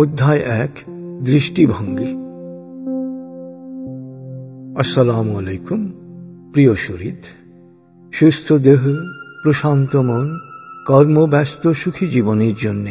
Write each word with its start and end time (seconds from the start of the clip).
অধ্যায় 0.00 0.38
এক, 0.38 0.70
দৃষ্টিভঙ্গি। 1.22 2.10
আসসালামু 4.78 5.38
আলাইকুম, 5.38 5.92
প্রিয় 6.52 6.74
শরীদ 6.74 7.22
সুস্থ 8.12 8.52
দেহ, 8.52 8.82
প্রশান্ত 9.42 9.96
মন, 9.96 10.38
কর্মব্যস্ত 10.86 11.68
সুখী 11.70 12.06
জীবনের 12.06 12.54
জন্য 12.62 12.90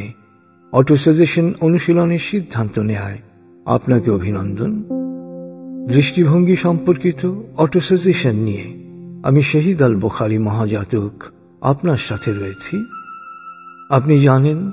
অটোসাজেশন 0.73 1.53
অনুশীলনের 1.61 2.19
সিদ্ধান্ত 2.19 2.80
নেয় 2.80 3.17
আপনাকে 3.66 4.11
অভিনন্দন। 4.11 4.83
দৃষ্টিভঙ্গি 5.88 6.55
সম্পর্কিত 6.55 7.31
অটোসাজেশন 7.57 8.35
নিয়ে 8.35 8.66
আমি 9.23 9.41
শহীদ 9.41 9.81
আল 9.81 9.95
বোখারি 9.95 10.38
মহাজাতক 10.38 11.23
আপনার 11.61 11.97
সাথে 11.97 12.31
রয়েছি। 12.31 12.77
আপনি 13.89 14.19
জানেন, 14.19 14.71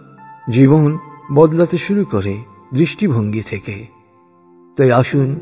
জীবন 0.50 0.98
বদলাতে 1.34 1.78
শুরু 1.78 2.04
করে 2.04 2.38
দৃষ্টিভঙ্গি 2.74 3.42
থেকে। 3.42 3.86
তাই 4.76 4.90
আসুন 4.90 5.36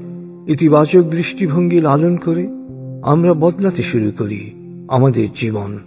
ইতিবাচক 0.49 1.03
দৃষ্টিভঙ্গি 1.03 1.81
লালন 1.81 2.17
করে 2.17 2.49
আমরা 3.03 3.35
বদলাতে 3.35 3.83
শুরু 3.83 4.13
করি 4.19 4.53
আমাদের 4.89 5.29
জীবন। 5.35 5.79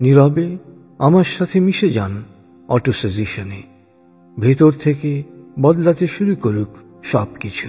নীরবে 0.00 0.58
আমার 0.98 1.24
সাথে 1.24 1.60
মিশে 1.60 1.88
যান 1.88 2.22
অটো 2.68 2.92
সাজেশনে 2.92 3.62
ভেতর 4.40 4.72
থেকে 4.72 5.22
বদলাতে 5.60 6.06
শুরু 6.06 6.36
করুক 6.36 6.68
সব 7.02 7.26
কিছু 7.40 7.68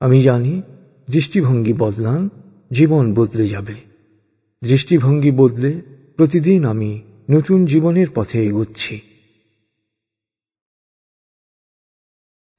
আমি 0.00 0.22
জানি 0.22 0.62
দৃষ্টিভঙ্গি 1.10 1.72
বদলান, 1.72 2.28
জীবন 2.72 3.14
বদলে 3.14 3.48
যাবে। 3.48 3.74
দৃষ্টিভঙ্গি 4.62 5.30
বদলে 5.30 5.82
প্রতিদিন 6.20 6.64
আমি 6.64 7.02
নতুন 7.30 7.66
জীবনের 7.66 8.06
পথে 8.14 8.44
এগোচ্ছি। 8.44 9.00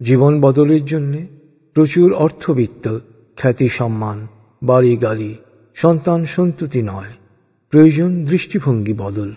জীবন 0.03 0.41
বদলের 0.41 0.85
জন্য 0.85 1.17
প্রচুর 1.73 2.13
অর্থবিত্ত, 2.13 2.99
খ্যাতি, 3.37 3.69
সম্মান, 3.69 4.27
বাড়ি, 4.63 4.97
গাড়ি, 4.97 5.35
সন্তান, 5.75 6.25
সন্ততি 6.25 6.81
নয়। 6.81 7.13
প্রয়োজন 7.69 8.23
দৃষ্টিভঙ্গি 8.23 8.93
বদল। 8.93 9.33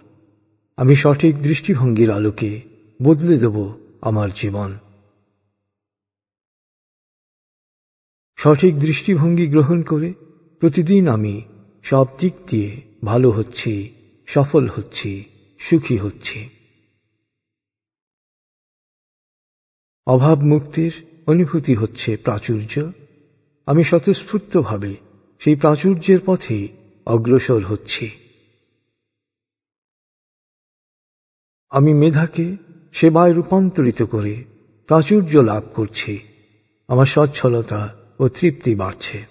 আমি 0.76 0.96
সঠিক 0.96 1.38
দৃষ্টিভঙ্গির 1.38 2.10
আলোকে 2.10 2.60
বদলে 3.02 3.38
দেব 3.38 3.74
আমার 4.00 4.28
জীবন। 4.34 4.78
সঠিক 8.36 8.78
দৃষ্টিভঙ্গি 8.78 9.46
গ্রহণ 9.46 9.82
করে 9.82 10.14
প্রতিদিন 10.58 11.08
আমি 11.08 11.42
সব 11.82 12.06
দিক 12.18 12.32
দিয়ে 12.46 12.82
ভালো 13.04 13.30
হচ্ছি। 13.30 13.92
সফল 14.26 14.68
হচ্ছি, 14.68 15.24
সুখী 15.58 15.98
হচ্ছি। 15.98 16.48
অভাব 20.06 20.38
মুক্তির 20.42 21.06
অনুভূতি 21.26 21.74
হচ্ছে 21.74 22.16
প্রাচুর্য। 22.16 22.92
আমি 23.66 23.84
স্বতঃস্ফূর্তভাবে 23.84 24.96
সেই 25.38 25.54
প্রাচুর্যের 25.54 26.18
পথে 26.26 26.68
অগ্রসর 27.06 27.64
হচ্ছি। 27.64 28.10
আমি 31.70 31.94
মেধাকে 31.94 32.56
সেবায় 32.92 33.32
রূপান্তরিত 33.32 34.02
করে 34.02 34.44
প্রাচুর্য 34.86 35.36
লাভ 35.36 35.62
করছি। 35.74 36.18
আমার 36.88 37.06
সচ্ছলতা 37.06 37.96
ও 38.18 38.28
তৃপ্তি 38.28 38.74
বাড়ছে। 38.74 39.24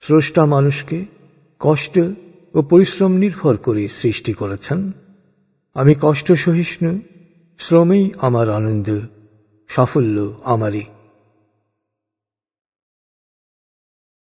স্রষ্টা 0.00 0.46
মানুষকে 0.46 1.19
কষ্ট 1.60 1.98
ও 2.54 2.62
পরিশ্রম 2.62 3.12
নির্ভর 3.12 3.56
করে 3.56 3.88
সৃষ্টি 3.88 4.32
করেছেন। 4.32 4.92
আমি 5.74 5.94
কষ্ট 6.00 6.32
সহিষ্ণু, 6.32 6.98
শ্রমেই 7.58 8.10
আমার 8.18 8.50
আনন্দ, 8.50 9.00
সাফল্য 9.68 10.40
আমারই। 10.44 10.84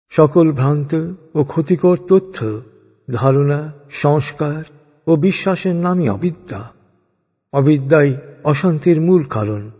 সকল 0.09 0.51
ভ্রান্ত 0.51 1.13
ও 1.35 1.43
ক্ষতিকর 1.43 1.97
তথ্য, 2.07 2.61
ধারণা, 3.11 3.73
সংস্কার 3.91 4.63
ও 5.07 5.15
বিশ্বাসের 5.15 5.75
নামই 5.75 6.09
অবিদ্যা। 6.09 6.71
অবিদ্যাই 7.53 8.17
অশান্তির 8.43 9.01
মূল 9.01 9.23
কারণ। 9.23 9.71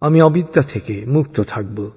আমি 0.00 0.22
অবিদ্যা 0.22 0.62
থেকে 0.62 1.04
মুক্ত 1.04 1.40
থাকব। 1.40 1.90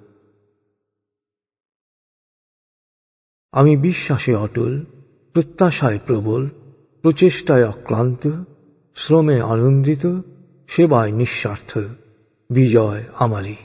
আমি 3.51 3.77
বিশ্বাসে 3.77 4.35
অটল, 4.35 4.81
প্রত্যাশায় 5.33 5.99
প্রবল, 6.05 6.49
প্রচেষ্টায় 7.01 7.67
অক্লান্ত, 7.67 8.43
শ্রমে 8.95 9.41
আনন্দিত, 9.41 10.07
সেবায় 10.67 11.11
নিঃস্বার্থ, 11.11 11.77
বিজয় 12.49 13.03
আমারই। 13.13 13.55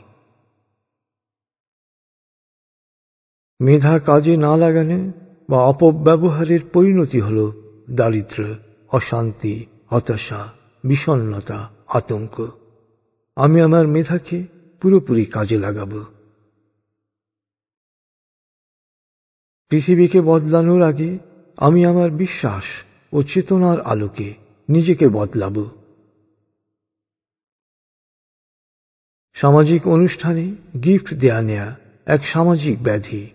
মেধা 3.61 3.99
কাজে 3.99 4.37
না 4.37 4.57
লাগানো 4.57 5.13
বা 5.51 5.57
অপব্যবহারের 5.57 6.61
পরিণতি 6.73 7.21
হল 7.21 7.53
দারিদ্র, 7.91 8.55
অশান্তি, 8.89 9.67
হতাশা 9.91 10.53
বিষণ্নতা 10.85 11.71
আতঙ্ক। 11.87 12.49
আমি 13.37 13.61
আমার 13.61 13.87
মেধাকে 13.87 14.47
পুরোপুরি 14.81 15.25
কাজে 15.25 15.59
লাগাব। 15.59 16.14
পৃথিবীকে 19.75 20.21
বদলানোর 20.21 20.83
আগে 20.83 21.19
আমি 21.57 21.85
আমার 21.85 22.11
বিশ্বাস 22.11 22.65
ও 23.13 23.23
চেতনার 23.23 23.81
আলোকে 23.81 24.35
নিজেকে 24.69 25.09
বদলাব। 25.09 25.71
সামাজিক 29.33 29.87
অনুষ্ঠানে 29.87 30.55
গিফট 30.85 31.15
দেয়া 31.15 31.43
নেয়া 31.43 31.77
এক 32.07 32.27
সামাজিক 32.27 32.83
ব্যাধি। 32.83 33.31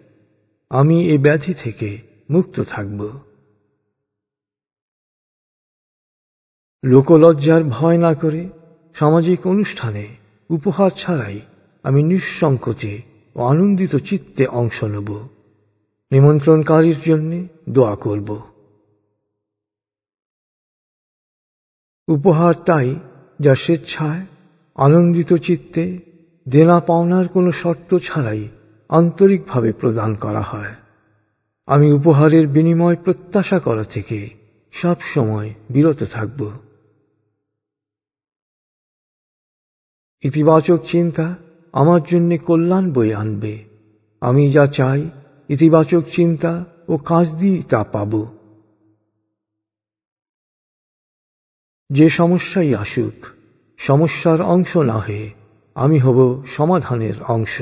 আমি 0.69 1.09
এই 1.09 1.17
ব্যাধি 1.17 1.53
থেকে 1.53 2.01
মুক্ত 2.29 2.59
থাকব। 2.59 3.09
লোকলজ্জার 6.85 7.63
ভয় 7.63 7.97
না 7.97 8.13
করে 8.13 8.49
সামাজিক 8.93 9.47
অনুষ্ঠানে 9.47 10.15
উপহার 10.49 10.91
ছাড়াই 10.91 11.41
আমি 11.83 12.03
নিঃসংকোচে 12.03 13.01
ও 13.35 13.45
আনন্দিত 13.45 13.95
চিত্তে 13.95 14.45
অংশ 14.45 14.83
নেব। 14.83 15.27
নিমন্ত্রণকারীর 16.11 16.95
জন্য 17.05 17.47
দোয়া 17.69 17.95
করব। 17.95 18.41
উপহার 22.07 22.53
তাই 22.53 22.95
যা 23.39 23.55
স্বেচ্ছায়, 23.55 24.25
আনন্দিত 24.75 25.33
চিত্তে, 25.33 25.99
দেনা 26.49 26.79
পাওনার 26.79 27.27
কোনো 27.27 27.51
শর্ত 27.51 27.97
ছাড়াই 27.97 28.49
আন্তরিকভাবে 28.89 29.73
প্রদান 29.73 30.15
করা 30.15 30.41
হয়। 30.41 30.75
আমি 31.65 31.91
উপহারের 31.91 32.47
বিনিময় 32.47 32.95
প্রত্যাশা 32.95 33.59
করা 33.59 33.83
থেকে 33.83 34.29
সব 34.71 35.01
সময় 35.01 35.53
বিরত 35.69 36.03
থাকব। 36.03 36.51
ইতিবাচক 40.21 40.79
চিন্তা 40.83 41.35
আমার 41.73 42.01
জন্য 42.03 42.37
কল্যাণ 42.37 42.93
বয়ে 42.93 43.15
আনবে। 43.15 43.63
আমি 44.21 44.51
যা 44.51 44.67
চাই 44.67 45.09
ইতিবাচক 45.49 46.03
চিন্তা 46.15 46.65
ও 46.87 46.97
কাজ 46.97 47.35
দিয়ে 47.35 47.61
তা 47.61 47.83
পাব। 47.83 48.25
যে 51.89 52.09
সমস্যাই 52.09 52.75
আসুক, 52.75 53.25
সমস্যার 53.77 54.41
অংশ 54.41 54.77
না 54.77 54.93
হয়ে 54.93 55.33
আমি 55.75 55.99
হব 55.99 56.45
সমাধানের 56.45 57.23
অংশ। 57.23 57.61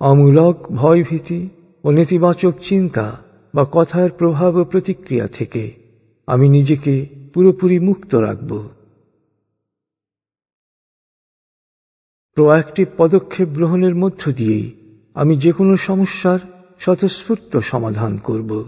অমূলক 0.00 0.72
ভয়ভীতি 0.72 1.48
ও 1.84 1.90
নেতিবাচক 1.90 2.52
চিন্তা 2.60 3.24
বা 3.54 3.66
কথার 3.72 4.10
প্রভাব 4.10 4.54
ও 4.54 4.64
প্রতিক্রিয়া 4.64 5.26
থেকে 5.26 5.82
আমি 6.26 6.48
নিজেকে 6.48 7.06
পুরোপুরি 7.34 7.78
মুক্ত 7.78 8.14
রাখব। 8.14 8.73
প্রোয়াক্টিভ 12.34 12.88
পদক্ষেপ 12.96 13.48
গ্রহণের 13.48 13.94
মধ্য 13.94 14.32
দিয়েই 14.32 14.70
আমি 15.14 15.36
যে 15.36 15.52
কোনো 15.52 15.76
সমস্যার 15.76 16.38
স্বতঃস্ফূর্ত 16.78 17.56
সমাধান 17.56 18.18
করব। 18.18 18.64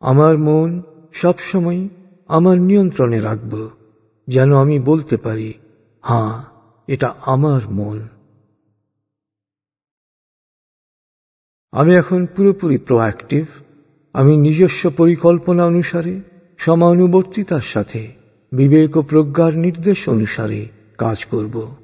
আমার 0.00 0.38
মন 0.38 0.82
সবসময় 1.12 1.88
আমার 2.28 2.58
নিয়ন্ত্রণে 2.58 3.20
রাখব, 3.20 3.70
যেন 4.28 4.56
আমি 4.56 4.78
বলতে 4.78 5.16
পারি 5.16 5.54
হ্যাঁ 6.02 6.44
এটা 6.88 7.14
আমার 7.26 7.60
মন। 7.70 8.08
আমি 11.72 11.94
এখন 11.94 12.26
পুরোপুরি 12.26 12.78
প্রোঅ্যাক্টিভ 12.78 13.44
আমি 14.12 14.36
নিজস্ব 14.36 14.90
পরিকল্পনা 14.90 15.64
অনুসারে 15.64 16.20
সমানুবর্তিতার 16.58 17.60
সাথে 17.60 18.19
বিবেক 18.52 18.96
ও 18.96 19.02
প্রজ্ঞার 19.02 19.54
নির্দেশ 19.56 20.08
অনুসারে 20.08 20.68
কাজ 20.98 21.24
করব। 21.24 21.76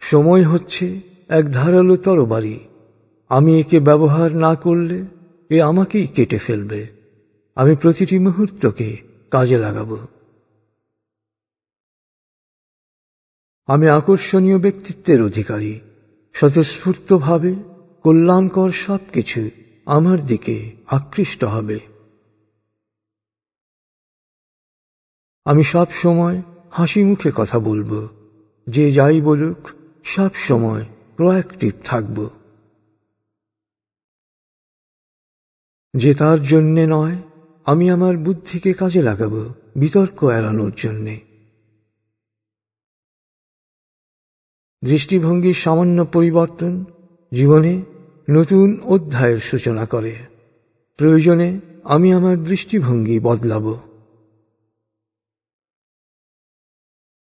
সময় 0.00 0.46
হচ্ছে 0.46 1.00
এক 1.28 1.52
ধারালো 1.52 1.96
তরবারি। 1.96 2.60
আমি 3.28 3.60
একে 3.60 3.80
ব্যবহার 3.80 4.36
না 4.36 4.54
করলে 4.54 5.04
এ 5.50 5.62
আমাকেই 5.62 6.06
কেটে 6.06 6.38
ফেলবে। 6.38 6.86
আমি 7.54 7.76
প্রতিটি 7.76 8.18
মুহূর্তকে 8.18 8.96
কাজে 9.30 9.58
লাগাব। 9.58 10.06
আমি 13.66 13.88
আকর্ষণীয় 13.88 14.58
ব্যক্তিত্বের 14.58 15.22
অধিকারী। 15.22 15.80
স্বতঃস্ফূর্তভাবে 16.32 17.54
কল্যাণকর 18.02 18.70
সবকিছু 18.70 19.50
আমার 19.86 20.26
দিকে 20.26 20.72
আকৃষ্ট 20.86 21.44
হবে। 21.44 21.97
আমি 25.48 25.62
সব 25.62 25.90
সময় 25.90 26.42
হাসি 26.70 27.04
মুখে 27.04 27.32
কথা 27.34 27.58
বলব। 27.58 28.08
যে 28.66 28.90
যাই 28.90 29.20
বলুক, 29.20 29.68
সব 30.04 30.34
সময় 30.34 30.86
প্রোয়াক্টিভ 31.16 31.72
থাকব। 31.84 32.28
যে 35.94 36.14
তার 36.14 36.42
জন্যে 36.42 36.86
নয়, 36.86 37.16
আমি 37.64 37.90
আমার 37.90 38.16
বুদ্ধিকে 38.16 38.72
কাজে 38.72 39.02
লাগাব 39.02 39.52
বিতর্ক 39.76 40.24
এড়ানোর 40.24 40.72
জন্যে। 40.76 41.20
দৃষ্টিভঙ্গির 44.84 45.54
সামান্য 45.54 46.04
পরিবর্তন 46.04 46.84
জীবনে 47.34 47.82
নতুন 48.30 48.80
অধ্যায়ের 48.80 49.38
সূচনা 49.38 49.86
করে। 49.86 50.16
প্রয়োজনে 50.96 51.60
আমি 51.84 52.12
আমার 52.12 52.44
দৃষ্টিভঙ্গি 52.44 53.20
বদলাব। 53.20 53.87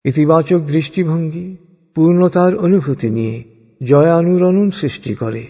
ইতিবাচক 0.03 0.59
দৃষ্টিভঙ্গি, 0.59 1.57
পূর্ণতার 1.95 2.55
অনুভূতি 2.55 3.09
নিয়ে 3.09 3.43
জয়ানুরণন 3.83 4.69
সৃষ্টি 4.69 5.15
করে। 5.15 5.47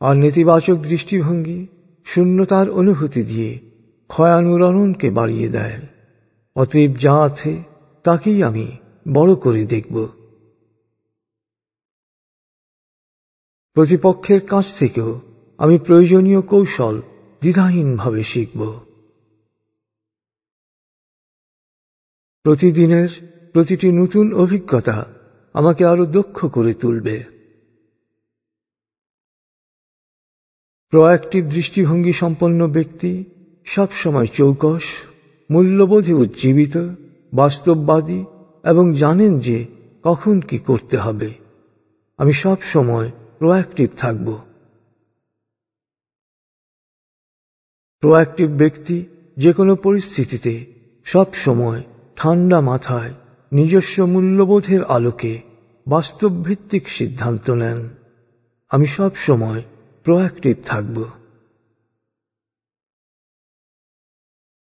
আর 0.00 0.16
নেতিবাচক 0.16 0.74
দৃষ্টিভঙ্গি, 0.74 1.66
শূন্যতার 2.04 2.70
অনুভূতি 2.70 3.22
দিয়ে 3.22 3.60
ক্ষয়ানুরণনকে 4.08 5.10
বাড়িয়ে 5.10 5.48
দেয়। 5.48 5.80
অতএব 6.56 6.96
যা 6.96 7.14
আছে, 7.14 7.62
তাকেই 8.02 8.42
আমি 8.42 8.76
বড় 9.12 9.34
করে 9.34 9.64
দেখব। 9.64 10.08
প্রতিপক্ষের 13.72 14.40
কাছ 14.46 14.78
থেকেও 14.78 15.20
আমি 15.58 15.78
প্রয়োজনীয় 15.78 16.40
কৌশল 16.42 17.00
দ্বিধাহীনভাবে 17.40 18.22
শিখব। 18.22 18.80
প্রতিদিনের 22.42 23.08
প্রতিটি 23.52 23.92
নতুন 23.92 24.32
অভিজ্ঞতা 24.32 25.06
আমাকে 25.52 25.84
আরও 25.84 26.06
দক্ষ 26.06 26.46
করে 26.46 26.74
তুলবে। 26.74 27.24
প্রয়াক্টিভ 30.90 31.44
দৃষ্টিভঙ্গি 31.44 32.12
সম্পন্ন 32.12 32.66
ব্যক্তি 32.68 33.24
সবসময় 33.64 34.26
চৌকস, 34.26 34.82
মূল্যবোধে 35.50 36.12
উজ্জীবিত, 36.12 36.76
বাস্তববাদী 37.34 38.24
এবং 38.64 38.94
জানেন 38.94 39.38
যে 39.38 39.66
কখন 40.02 40.40
কি 40.40 40.58
করতে 40.58 40.96
হবে। 40.96 41.34
আমি 42.16 42.32
সব 42.32 42.56
সময় 42.62 43.10
প্রোয়াক্টিভ 43.38 43.88
থাকব। 43.96 44.38
প্রোয়াক্টিভ 48.00 48.50
ব্যক্তি 48.50 49.04
যে 49.36 49.52
কোনো 49.52 49.76
পরিস্থিতিতে 49.76 50.66
সব 51.04 51.34
সময় 51.34 51.82
ঠান্ডা 52.16 52.60
মাথায় 52.60 53.14
নিজস্ব 53.52 54.02
মূল্যবোধের 54.02 54.84
আলোকে 54.84 55.42
বাস্তবভিত্তিক 55.88 56.88
সিদ্ধান্ত 56.88 57.50
নেন। 57.50 57.88
আমি 58.68 58.86
সব 58.86 59.14
সময় 59.14 59.62
প্রোয়াক্টিভ 60.04 60.56
থাকব। 60.64 61.04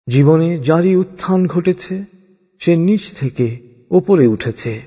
জীবনে 0.08 0.58
যারই 0.58 0.96
উত্থান 0.96 1.46
ঘটেছে, 1.46 2.04
সে 2.58 2.76
নিচ 2.76 3.14
থেকে 3.14 3.60
ওপরে 3.90 4.26
উঠেছে। 4.26 4.82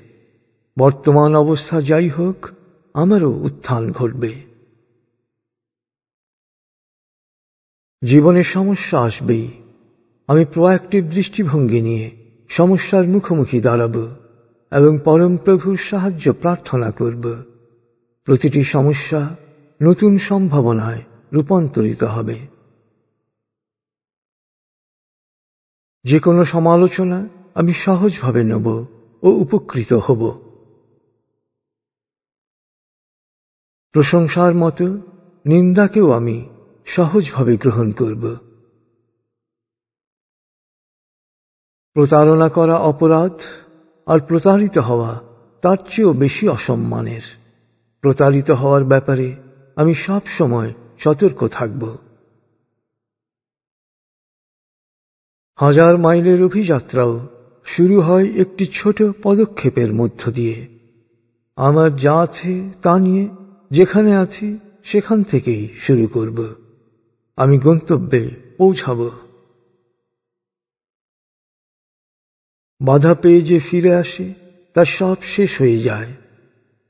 বর্তমান 0.78 1.34
অবস্থা 1.34 1.80
যাই 1.80 2.08
হোক, 2.08 2.48
আমারও 2.94 3.30
উত্থান 3.30 3.92
ঘটবে। 3.92 4.42
জীবনে 8.04 8.42
সমস্যা 8.42 9.00
আসবেই। 9.00 9.62
আমি 10.26 10.44
প্রোয়াক্টিভ 10.44 11.04
দৃষ্টিভঙ্গি 11.04 11.80
নিয়ে 11.80 12.27
সমস্যার 12.48 13.08
মুখোমুখি 13.08 13.60
দাঁড়াব 13.60 13.96
এবং 14.72 14.98
পরম 15.04 15.36
প্রভুর 15.36 15.76
সাহায্য 15.76 16.32
প্রার্থনা 16.32 16.90
করব। 16.90 17.42
প্রতিটি 18.24 18.64
সমস্যা 18.64 19.36
নতুন 19.82 20.18
সম্ভাবনায় 20.18 21.02
রূপান্তরিত 21.32 22.04
হবে। 22.04 22.38
যে 26.04 26.20
কোনো 26.20 26.44
সমালোচনা 26.44 27.28
আমি 27.54 27.72
সহজভাবে 27.72 28.44
নেব 28.44 28.66
ও 29.22 29.28
উপকৃত 29.28 29.92
হব। 29.92 30.40
প্রশংসার 33.92 34.54
মতো 34.54 34.98
নিন্দাকেও 35.46 36.12
আমি 36.12 36.48
সহজভাবে 36.86 37.56
গ্রহণ 37.56 37.92
করব। 37.92 38.47
প্রতারণা 41.98 42.48
করা 42.48 42.76
অপরাধ 42.76 43.40
আর 44.06 44.20
প্রতারিত 44.20 44.78
হওয়া 44.78 45.20
তার 45.62 45.76
চেয়েও 45.90 46.12
বেশি 46.12 46.48
অসম্মানের। 46.48 47.20
প্রতারিত 48.00 48.50
হওয়ার 48.50 48.84
ব্যাপারে 48.84 49.36
আমি 49.76 49.94
সব 49.94 50.20
সময় 50.26 50.74
সতর্ক 50.98 51.48
থাকব। 51.48 51.96
হাজার 55.56 55.98
মাইলের 55.98 56.42
অভিযাত্রাও 56.42 57.28
শুরু 57.64 58.00
হয় 58.00 58.26
একটি 58.28 58.66
ছোট 58.66 59.02
পদক্ষেপের 59.22 59.92
মধ্য 59.92 60.30
দিয়ে। 60.30 60.68
আমার 61.56 61.96
যা 61.96 62.14
আছে 62.14 62.70
তা 62.82 62.98
নিয়ে 62.98 63.28
যেখানে 63.70 64.16
আছি 64.16 64.58
সেখান 64.84 65.22
থেকেই 65.22 65.68
শুরু 65.76 66.06
করব। 66.06 66.54
আমি 67.36 67.58
গন্তব্যে 67.58 68.30
পৌঁছাব। 68.58 69.10
বাধা 72.80 73.14
পেয়ে 73.14 73.42
যে 73.42 73.58
ফিরে 73.58 73.94
আসে, 73.94 74.34
তা 74.74 74.84
সব 74.84 75.16
শেষ 75.22 75.60
হয়ে 75.60 75.78
যায়। 75.78 76.12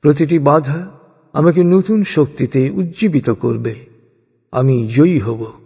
প্রতিটি 0.01 0.39
বাধা 0.39 0.99
আমাকে 1.33 1.63
নতুন 1.63 2.03
শক্তিতে 2.03 2.69
উজ্জীবিত 2.69 3.29
করবে। 3.29 3.85
আমি 4.51 4.87
জয়ী 4.87 5.19
হব। 5.19 5.61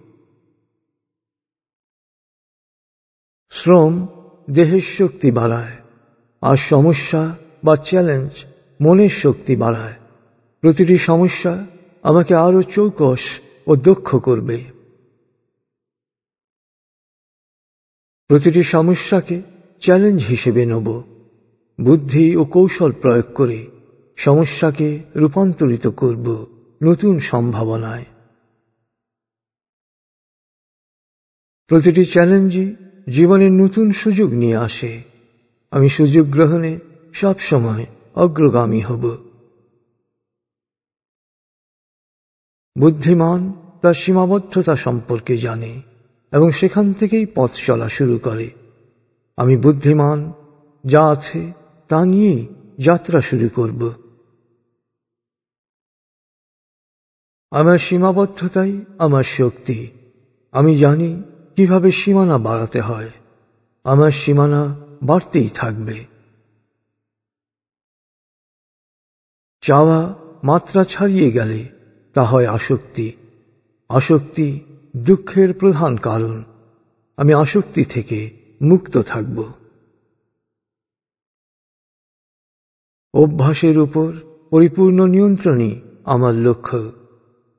শ্রম 3.52 4.08
দেহের 4.50 4.82
শক্তি 4.82 5.32
বাড়ায়, 5.32 5.78
আর 6.42 6.56
সমস্যা 6.56 7.38
বা 7.64 7.76
চ্যালেঞ্জ 7.76 8.46
মনের 8.82 9.10
শক্তি 9.10 9.56
বাড়ায়। 9.56 9.94
প্রতিটি 10.62 10.98
সমস্যা 10.98 11.68
আমাকে 12.04 12.36
আরও 12.36 12.62
চৌকস 12.62 13.40
ও 13.68 13.76
দক্ষ 13.76 14.16
করবে। 14.16 14.64
প্রতিটি 18.28 18.64
সমস্যাকে 18.64 19.53
চ্যালেঞ্জ 19.84 20.26
হিসেবে 20.26 20.66
নেব। 20.66 21.02
বুদ্ধি 21.82 22.36
ও 22.36 22.46
কৌশল 22.46 22.92
প্রয়োগ 22.92 23.34
করে 23.36 23.68
সমস্যাকে 24.16 25.04
রূপান্তরিত 25.16 25.88
করব 25.88 26.46
নতুন 26.84 27.20
সম্ভাবনায়। 27.20 28.06
প্রতিটি 31.68 32.06
চ্যালেঞ্জই 32.06 32.76
জীবনে 33.10 33.50
নতুন 33.50 33.92
সুযোগ 33.92 34.34
নিয়ে 34.34 34.56
আসে। 34.56 35.04
আমি 35.72 35.90
সুযোগ 35.90 36.28
গ্রহণে 36.28 36.80
সব 37.14 37.40
সময় 37.40 37.86
অগ্রগামী 38.16 38.82
হব। 38.82 39.18
বুদ্ধিমান 42.80 43.54
তার 43.82 43.94
সীমাবদ্ধতা 43.94 44.76
সম্পর্কে 44.76 45.38
জানে 45.38 45.82
এবং 46.32 46.52
সেখান 46.52 46.94
থেকেই 46.94 47.26
পথ 47.36 47.52
চলা 47.66 47.90
শুরু 47.90 48.18
করে। 48.18 48.63
আমি 49.36 49.58
বুদ্ধিমান, 49.58 50.34
যা 50.86 51.08
আছে 51.08 51.54
তা 51.88 52.06
নিয়েই 52.06 52.48
যাত্রা 52.80 53.22
শুরু 53.22 53.50
করব। 53.50 53.94
আমার 57.52 57.78
সীমাবদ্ধতাই 57.78 58.82
আমার 58.98 59.24
শক্তি। 59.24 59.92
আমি 60.52 60.78
জানি 60.78 61.24
কীভাবে 61.56 61.92
সীমানা 61.92 62.38
বাড়াতে 62.38 62.82
হয়। 62.82 63.12
আমার 63.84 64.12
সীমানা 64.12 64.76
বাড়তেই 65.04 65.50
থাকবে। 65.50 66.06
চাওয়া 69.62 70.16
মাত্রা 70.44 70.84
ছাড়িয়ে 70.84 71.32
গেলে 71.32 71.70
তা 72.14 72.24
হয় 72.24 72.48
আসক্তি। 72.48 73.12
আসক্তি 73.90 74.60
দুঃখের 74.98 75.54
প্রধান 75.54 75.98
কারণ। 75.98 76.44
আমি 77.18 77.34
আসক্তি 77.34 77.86
থেকে 77.86 78.43
মুক্ত 78.64 78.98
থাকব। 78.98 79.52
অভ্যাসের 83.14 83.78
উপর 83.78 84.14
পরিপূর্ণ 84.50 85.08
নিয়ন্ত্রণই 85.08 85.82
আমার 86.04 86.34
লক্ষ্য। 86.34 86.92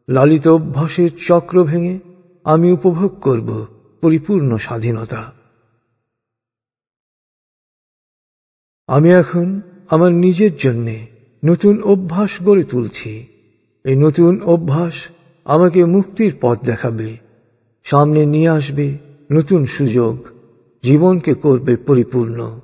লালিত 0.09 0.49
অভ্যাসের 0.49 1.11
চক্র 1.27 1.65
ভেঙে 1.65 2.01
আমি 2.45 2.73
উপভোগ 2.73 3.21
করব 3.21 3.67
পরিপূর্ণ 4.01 4.57
স্বাধীনতা। 4.57 5.33
আমি 8.87 9.11
এখন 9.11 9.61
আমার 9.91 10.13
নিজের 10.13 10.57
জন্যে 10.57 11.07
নতুন 11.45 11.83
অভ্যাস 11.83 12.43
গড়ে 12.43 12.65
তুলছি। 12.65 13.27
এই 13.85 13.97
নতুন 13.97 14.43
অভ্যাস 14.43 14.95
আমাকে 15.45 15.85
মুক্তির 15.85 16.39
পথ 16.41 16.59
দেখাবে, 16.65 17.17
সামনে 17.85 18.27
নিয়ে 18.27 18.49
আসবে 18.49 18.99
নতুন 19.33 19.67
সুযোগ। 19.67 20.34
জীবনকে 20.85 21.35
করবে 21.35 21.77
পরিপূর্ণ। 21.77 22.61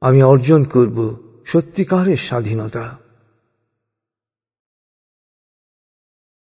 আমি 0.00 0.22
অর্জন 0.22 0.64
করব 0.64 1.16
সত্যিকারের 1.44 2.16
স্বাধীনতা। 2.16 2.98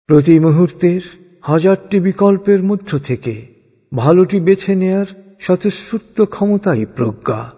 প্রতি 0.06 0.40
মুহূর্তের 0.40 1.00
হাজারটি 1.42 2.00
বিকল্পের 2.00 2.62
মধ্য 2.62 2.98
থেকে 2.98 3.54
ভালোটি 3.96 4.40
বেছে 4.40 4.74
নেয়ার 4.74 5.06
স্বতঃস্ফূর্ত 5.40 6.24
ক্ষমতাই 6.24 6.86
প্রজ্ঞা। 6.86 7.52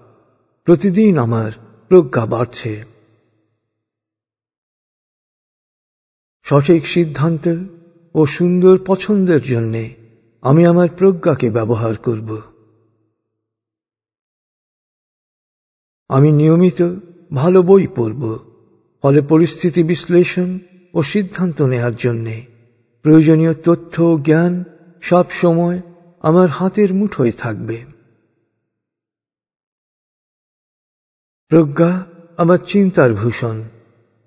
প্রতিদিন 0.64 1.18
আমার 1.18 1.52
প্রজ্ঞা 1.88 2.26
বাড়ছে। 2.26 2.84
সঠিক 6.42 6.86
সিদ্ধান্ত 6.86 7.48
ও 8.14 8.26
সুন্দর 8.26 8.78
পছন্দের 8.86 9.42
জন্যে 9.42 9.94
আমি 10.42 10.66
আমার 10.66 10.88
প্রজ্ঞাকে 10.98 11.50
ব্যবহার 11.50 11.96
করব। 11.96 12.49
আমি 16.10 16.32
নিয়মিত 16.32 16.98
ভালো 17.34 17.62
বই 17.62 17.86
পড়ব। 17.96 18.38
ফলে 19.02 19.20
পরিস্থিতি 19.20 19.82
বিশ্লেষণ 19.82 20.58
ও 20.94 21.02
সিদ্ধান্ত 21.02 21.62
নেয়ার 21.62 21.96
জন্যে 21.96 22.46
প্রয়োজনীয় 23.02 23.54
তথ্য 23.54 24.02
ও 24.02 24.18
জ্ঞান 24.18 24.64
সব 25.00 25.30
সময় 25.30 25.82
আমার 26.20 26.48
হাতের 26.48 26.94
মুঠোয় 26.94 27.32
থাকবে। 27.32 27.84
প্রজ্ঞা 31.48 32.06
আমার 32.36 32.58
চিন্তার 32.58 33.14
ভূষণ। 33.14 33.62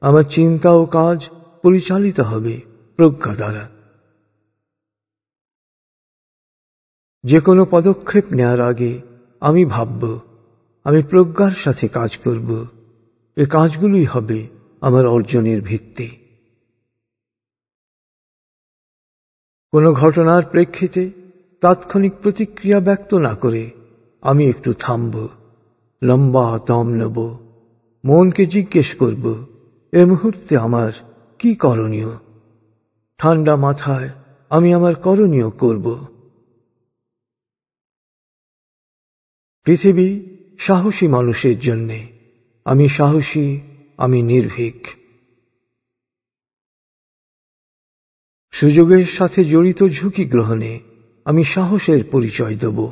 আমার 0.02 0.24
চিন্তা 0.24 0.72
ও 0.72 0.86
কাজ 0.86 1.30
পরিচালিত 1.64 2.20
হবে 2.20 2.62
প্রজ্ঞা 2.96 3.36
দ্বারা। 3.36 3.70
যে 7.24 7.40
কোনো 7.40 7.68
পদক্ষেপ 7.72 8.24
নেয়ার 8.32 8.62
আগে 8.62 9.02
আমি 9.40 9.66
ভাবব 9.66 10.20
আমি 10.84 11.04
প্রজ্ঞার 11.04 11.52
সাথে 11.52 11.88
কাজ 11.88 12.18
করব। 12.18 12.66
এ 13.36 13.46
কাজগুলোই 13.46 14.06
হবে 14.06 14.48
আমার 14.82 15.06
অর্জনের 15.06 15.62
ভিত্তি। 15.62 16.08
কোনো 19.72 19.94
ঘটনার 19.94 20.44
প্রেক্ষিতে 20.46 21.12
তাৎক্ষণিক 21.62 22.14
প্রতিক্রিয়া 22.14 22.80
ব্যক্ত 22.80 23.14
না 23.14 23.36
করে 23.36 23.72
আমি 24.22 24.50
একটু 24.50 24.74
থামব, 24.74 25.28
লম্বা 26.04 26.60
দম 26.68 26.90
নেব, 26.90 27.38
মনকে 28.06 28.46
জিজ্ঞেস 28.46 28.96
করব, 28.96 29.46
এ 29.92 30.06
মুহূর্তে 30.06 30.58
আমার 30.58 30.92
কি 31.40 31.56
করণীয়? 31.56 32.18
ঠান্ডা 33.18 33.56
মাথায় 33.56 34.10
আমি 34.50 34.74
আমার 34.74 34.96
করণীয় 34.96 35.50
করব। 35.50 36.08
পৃথিবী 39.64 40.33
সাহসী 40.60 41.08
মানুষের 41.08 41.60
জন্যে। 41.60 42.08
আমি 42.66 42.90
সাহসী, 42.90 43.60
আমি 43.98 44.22
নির্ভীক। 44.22 44.88
সুযোগের 48.52 49.06
সাথে 49.06 49.44
জড়িত 49.44 49.84
ঝুঁকি 49.84 50.26
গ্রহণে 50.26 50.80
আমি 51.26 51.44
সাহসের 51.44 52.04
পরিচয় 52.12 52.56
দেব। 52.56 52.90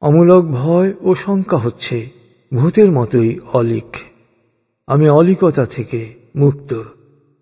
অমূলক 0.00 0.44
ভয় 0.44 0.94
ও 1.00 1.14
শঙ্কা 1.14 1.56
হচ্ছে 1.56 2.10
ভূতের 2.54 2.92
মতোই 2.92 3.38
অলিক। 3.38 3.96
আমি 4.86 5.08
অলিকতা 5.08 5.66
থেকে 5.66 6.14
মুক্ত। 6.36 6.82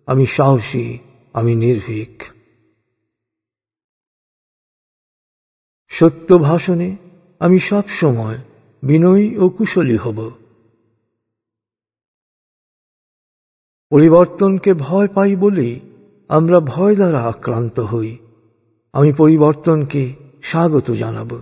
আমি 0.05 0.25
সাহসী, 0.25 0.97
আমি 1.33 1.55
নির্ভীক। 1.55 2.23
সত্য 6.03 6.37
ভাষণে 6.37 6.97
আমি 7.39 7.59
সব 7.59 7.87
সময় 7.87 8.37
বিনয়ী 8.83 9.37
ও 9.37 9.49
কুশলী 9.49 9.97
হব। 9.97 10.31
পরিবর্তনকে 13.89 14.73
ভয় 14.73 15.07
পাই 15.07 15.35
বলেই 15.35 15.79
আমরা 16.27 16.59
ভয় 16.59 16.95
দ্বারা 16.95 17.23
আক্রান্ত 17.23 17.79
হই। 17.79 18.17
আমি 18.93 19.13
পরিবর্তনকে 19.13 20.15
স্বাগত 20.41 20.91
জানাব। 20.91 21.39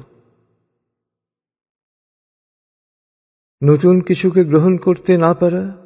নতুন 3.64 4.02
কিছুকে 4.02 4.44
গ্রহণ 4.44 4.78
করতে 4.78 5.18
না 5.18 5.34
পারা 5.34 5.78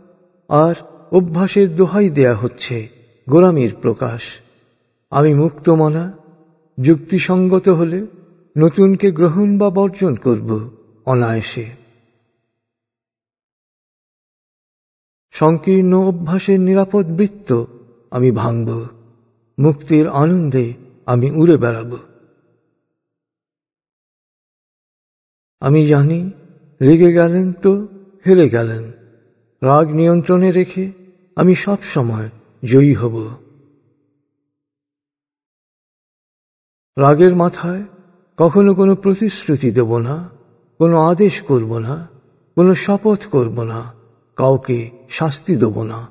আর 0.49 0.75
অভ্যাসের 1.11 1.75
দোহাই 1.75 2.09
দেয়া 2.09 2.35
হচ্ছে 2.35 2.89
গোলামির 3.29 3.75
প্রকাশ। 3.81 4.39
আমি 5.09 5.33
মুক্ত 5.33 5.69
মনা 5.69 6.13
যুক্তিসঙ্গত 6.81 7.69
হলে 7.69 8.07
নতুনকে 8.57 9.11
গ্রহণ 9.11 9.57
বা 9.57 9.69
বর্জন 9.69 10.15
করব 10.15 10.69
অনায়াসে। 11.05 11.75
সংকীর্ণ 15.31 15.93
অভ্যাসের 15.97 16.59
নিরাপদ 16.59 17.05
বৃত্ত 17.05 17.65
আমি 18.11 18.31
ভাঙব। 18.31 18.87
মুক্তির 19.59 20.07
আনন্দে 20.07 20.73
আমি 21.05 21.31
উড়ে 21.31 21.57
বেড়াব। 21.57 21.97
আমি 25.59 25.87
জানি, 25.87 26.31
রেগে 26.81 27.13
গেলেন 27.13 27.53
তো 27.53 27.87
হেরে 28.27 28.49
গেলেন। 28.49 28.91
রাগ 29.63 29.87
নিয়ন্ত্রণে 29.87 30.51
রেখে 30.51 30.91
আমি 31.35 31.55
সব 31.55 31.81
সময় 31.81 32.29
জয়ী 32.63 32.93
হব। 32.93 33.37
রাগের 36.97 37.35
মাথায় 37.35 37.83
কখনো 38.37 38.75
কোনো 38.75 38.95
প্রতিশ্রুতি 38.95 39.71
দেব 39.71 39.97
না, 39.97 40.29
কোনো 40.77 41.01
আদেশ 41.01 41.41
করব 41.41 41.77
না, 41.77 42.07
কোনো 42.55 42.75
শপথ 42.75 43.25
করব 43.25 43.63
না, 43.63 43.93
কাউকে 44.35 44.91
শাস্তি 45.09 45.55
দেব 45.55 45.83
না। 45.83 46.07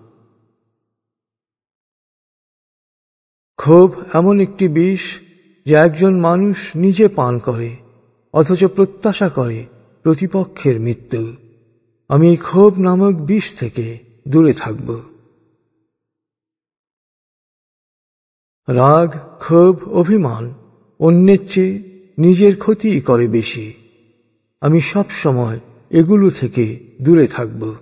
ক্ষোভ 3.56 3.94
এমন 4.14 4.40
একটি 4.40 4.68
বিষ 4.68 5.20
যে 5.66 5.74
একজন 5.74 6.20
মানুষ 6.20 6.76
নিজে 6.76 7.08
পান 7.08 7.38
করে, 7.38 7.76
অথচ 8.32 8.64
প্রত্যাশা 8.64 9.28
করে 9.28 9.66
প্রতিপক্ষের 10.02 10.80
মৃত্যু। 10.80 11.36
আমি 12.08 12.28
এই 12.28 12.36
ক্ষোভ 12.36 12.78
নামক 12.78 13.20
বিষ 13.20 13.58
থেকে 13.58 13.98
দূরে 14.28 14.52
থাকব। 14.52 15.00
রাগ, 18.68 19.38
ক্ষোভ, 19.38 19.88
অভিমান, 19.88 20.54
অন্যের 20.98 21.48
চেয়ে 21.50 21.93
নিজের 22.18 22.58
ক্ষতি 22.58 23.00
করে 23.00 23.28
বেশি। 23.28 23.74
আমি 24.60 24.80
সব 24.80 25.10
সময় 25.10 25.60
এগুলো 25.90 26.30
থেকে 26.30 26.92
দূরে 27.02 27.26
থাকব। 27.26 27.74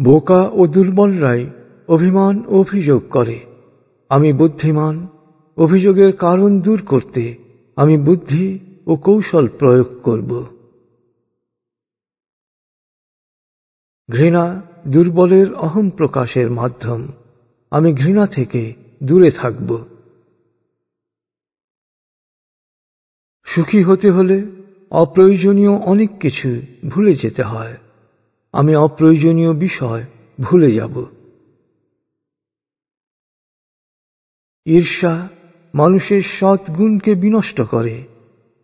বোকা 0.00 0.42
ও 0.42 0.66
দুর্বলরাই 0.66 1.50
অভিমান 1.88 2.46
অভিযোগ 2.46 3.10
করে। 3.10 3.46
আমি 4.08 4.32
বুদ্ধিমান, 4.32 5.08
অভিযোগের 5.56 6.16
কারণ 6.16 6.60
দূর 6.60 6.86
করতে 6.86 7.36
আমি 7.76 7.98
বুদ্ধি 7.98 8.58
ও 8.86 8.96
কৌশল 8.96 9.48
প্রয়োগ 9.48 10.02
করব। 10.02 10.44
ঘৃণা 14.10 14.62
দুর্বলের 14.88 15.54
অহম 15.54 15.90
প্রকাশের 15.90 16.50
মাধ্যম। 16.50 17.08
আমি 17.70 17.94
ঘৃণা 17.94 18.26
থেকে 18.26 18.74
দূরে 19.02 19.30
থাকব। 19.30 19.97
সুখী 23.58 23.82
হতে 23.82 24.10
হলে 24.10 24.46
অপ্রয়োজনীয় 24.90 25.70
অনেক 25.70 26.18
কিছু 26.18 26.62
ভুলে 26.88 27.14
যেতে 27.14 27.42
হয়। 27.42 27.76
আমি 28.52 28.76
অপ্রয়োজনীয় 28.76 29.52
বিষয় 29.52 30.04
ভুলে 30.40 30.72
যাব। 30.72 31.06
ঈর্ষা 34.66 35.28
মানুষের 35.74 36.22
সৎ 36.22 36.70
গুণকে 36.70 37.14
বিনষ্ট 37.14 37.60
করে। 37.60 38.04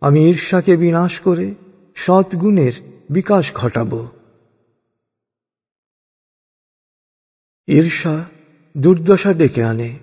আমি 0.01 0.29
ঈর্ষাকে 0.29 0.77
বিনাশ 0.77 1.21
করে 1.21 1.55
সৎ 1.95 2.35
গুণের 2.35 2.73
বিকাশ 3.11 3.55
ঘটাব। 3.55 4.09
ঈর্ষা 7.69 8.25
দুর্দশা 8.79 9.33
ডেকে 9.33 9.65
আনে। 9.65 9.99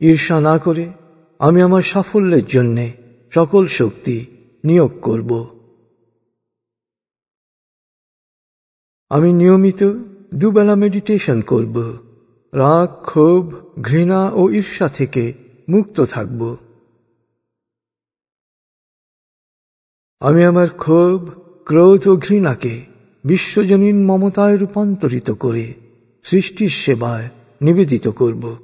ঈর্ষা 0.00 0.40
না 0.40 0.58
করে 0.58 0.92
আমি 1.38 1.62
আমার 1.62 1.82
সাফল্যের 1.82 2.46
জন্যে 2.46 3.03
সকল 3.34 3.66
শক্তি 3.66 4.26
নিয়োগ 4.64 5.00
করব। 5.02 5.60
আমি 9.08 9.32
নিয়মিত 9.32 9.82
দুবেলা 10.34 10.74
মেডিটেশন 10.74 11.40
করব। 11.40 11.76
রাগ, 12.52 13.04
ক্ষোভ, 13.06 13.54
ঘৃণা 13.80 14.30
ও 14.30 14.50
ঈর্ষা 14.50 14.88
থেকে 14.88 15.34
মুক্ত 15.68 16.00
থাকব। 16.00 16.56
আমি 20.20 20.44
আমার 20.44 20.70
ক্ষোভ, 20.70 21.30
ক্রোধ 21.64 22.08
ও 22.08 22.16
ঘৃণাকে 22.16 22.86
বিশ্বজনীন 23.24 24.06
মমতায় 24.06 24.56
রূপান্তরিত 24.56 25.30
করে 25.30 25.74
সৃষ্টির 26.22 26.68
সেবায় 26.68 27.30
নিবেদিত 27.62 28.08
করব। 28.08 28.56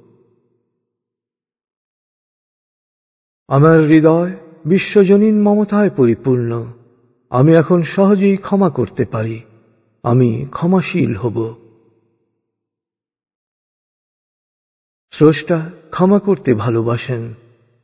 আমার 3.49 3.81
হৃদয় 3.81 4.50
বিশ্বজনীন 4.65 5.43
মমতায় 5.43 5.91
পরিপূর্ণ। 5.91 6.73
আমি 7.31 7.55
এখন 7.55 7.83
সহজেই 7.83 8.37
ক্ষমা 8.37 8.71
করতে 8.71 9.05
পারি। 9.05 9.41
আমি 10.03 10.47
ক্ষমাশীল 10.51 11.17
হব। 11.17 11.55
স্রষ্টা 15.11 15.71
ক্ষমা 15.91 16.19
করতে 16.19 16.55
ভালোবাসেন। 16.55 17.35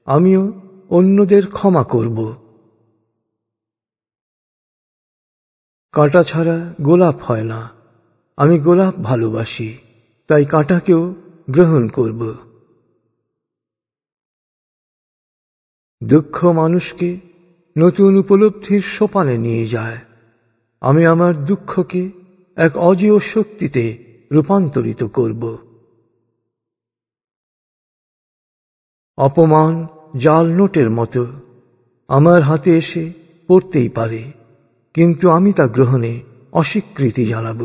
আমিও 0.07 0.53
অন্যদের 0.89 1.47
ক্ষমা 1.47 1.85
করব। 1.85 2.35
কাঁটা 5.93 6.23
ছাড়া 6.23 6.75
গোলাপ 6.83 7.23
হয় 7.23 7.45
না। 7.45 7.71
আমি 8.37 8.59
গোলাপ 8.59 8.95
ভালোবাসি, 9.03 9.79
তাই 10.29 10.45
কাঁটাকেও 10.45 11.15
গ্রহণ 11.51 11.89
করব। 11.89 12.37
দুঃখ 16.07 16.45
মানুষকে 16.45 17.21
নতুন 17.79 18.17
উপলব্ধির 18.17 18.81
সোপানে 18.81 19.39
নিয়ে 19.39 19.67
যায়। 19.67 19.99
আমি 20.81 21.07
আমার 21.07 21.45
দুঃখকে 21.45 22.11
এক 22.57 22.77
অজেয় 22.77 23.19
শক্তিতে 23.19 23.85
রূপান্তরিত 24.33 25.03
করব। 25.05 25.43
অপমান 29.19 29.87
জাল 30.19 30.47
নোটের 30.47 30.91
মতো 30.91 31.23
আমার 32.09 32.41
হাতে 32.43 32.71
এসে 32.77 33.13
পড়তেই 33.49 33.89
পারে, 33.89 34.33
কিন্তু 34.95 35.31
আমি 35.31 35.53
তা 35.53 35.67
গ্রহণে 35.67 36.13
অস্বীকৃতি 36.53 37.25
জানাব। 37.27 37.61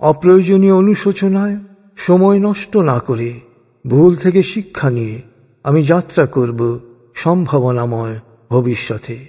অপ্রয়োজনীয় 0.00 0.74
অনুশোচনায় 0.74 1.56
সময় 1.96 2.38
নষ্ট 2.38 2.76
না 2.76 2.98
করে 2.98 3.30
ভুল 3.88 4.16
থেকে 4.16 4.42
শিক্ষা 4.42 4.90
নিয়ে 4.90 5.22
আমি 5.62 5.82
যাত্রা 5.82 6.26
করব 6.26 6.80
সম্ভাবনাময় 7.14 8.20
ভবিষ্যতে। 8.50 9.28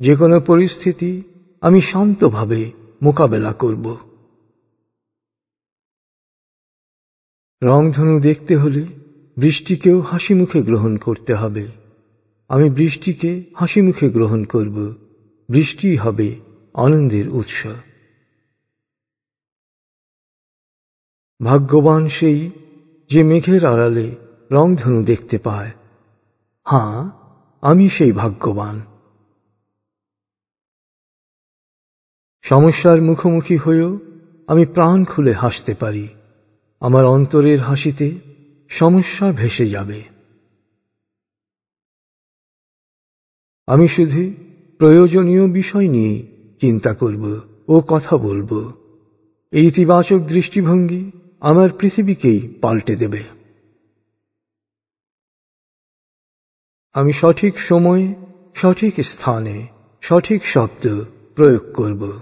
যে 0.00 0.16
কোনো 0.16 0.40
পরিস্থিতি 0.40 1.22
আমি 1.60 1.80
শান্তভাবে 1.80 2.72
মোকাবেলা 3.02 3.52
করব। 3.52 3.96
রংধনু 7.62 8.20
দেখতে 8.20 8.56
হলে 8.56 8.86
বৃষ্টিকেও 9.36 10.00
হাসি 10.00 10.34
মুখে 10.34 10.62
গ্রহণ 10.62 10.96
করতে 10.96 11.34
হবে। 11.34 11.68
আমি 12.48 12.70
বৃষ্টিকে 12.70 13.44
হাসি 13.56 13.80
মুখে 13.80 14.10
গ্রহণ 14.10 14.44
করব। 14.44 14.94
বৃষ্টি 15.48 15.96
হবে 15.96 16.40
আনন্দের 16.74 17.28
উৎস। 17.28 17.66
ভাগ্যবান 21.44 22.08
সেই 22.08 22.50
যে 23.10 23.22
মেঘের 23.22 23.64
আড়ালে 23.66 24.16
রংধনু 24.50 25.04
দেখতে 25.04 25.38
পায়। 25.38 25.70
হাঁ 26.68 27.10
আমি 27.60 27.88
সেই 27.88 28.12
ভাগ্যবান। 28.12 28.80
সমস্যার 32.42 33.02
মুখোমুখি 33.02 33.56
হয়েও 33.56 33.98
আমি 34.46 34.66
প্রাণ 34.66 35.04
খুলে 35.04 35.32
হাসতে 35.32 35.74
পারি। 35.74 36.08
আমার 36.80 37.04
অন্তরের 37.04 37.60
হাসিতে 37.60 38.20
সমস্যা 38.68 39.32
ভেসে 39.32 39.68
যাবে। 39.68 40.02
আমি 43.66 43.88
শুধু 43.88 44.32
প্রয়োজনীয় 44.78 45.50
বিষয় 45.50 45.88
নিয়ে 45.88 46.26
চিন্তা 46.60 46.94
করব 46.94 47.40
ও 47.68 47.80
কথা 47.80 48.16
বলব। 48.16 48.72
এই 49.50 49.66
ইতিবাচক 49.66 50.18
দৃষ্টিভঙ্গি 50.18 51.10
আমার 51.42 51.68
পৃথিবীকেই 51.78 52.54
পাল্টে 52.60 52.96
দেবে। 52.96 53.24
আমি 56.92 57.12
সঠিক 57.12 57.58
সময়ে, 57.58 58.14
সঠিক 58.54 58.94
স্থানে, 59.00 59.66
সঠিক 60.00 60.44
শব্দ 60.44 61.04
প্রয়োগ 61.34 61.72
করব। 61.74 62.20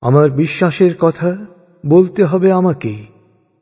আমার 0.00 0.30
বিশ্বাসের 0.30 0.96
কথা 0.96 1.46
বলতে 1.86 2.24
হবে 2.24 2.52
আমাকে। 2.52 3.06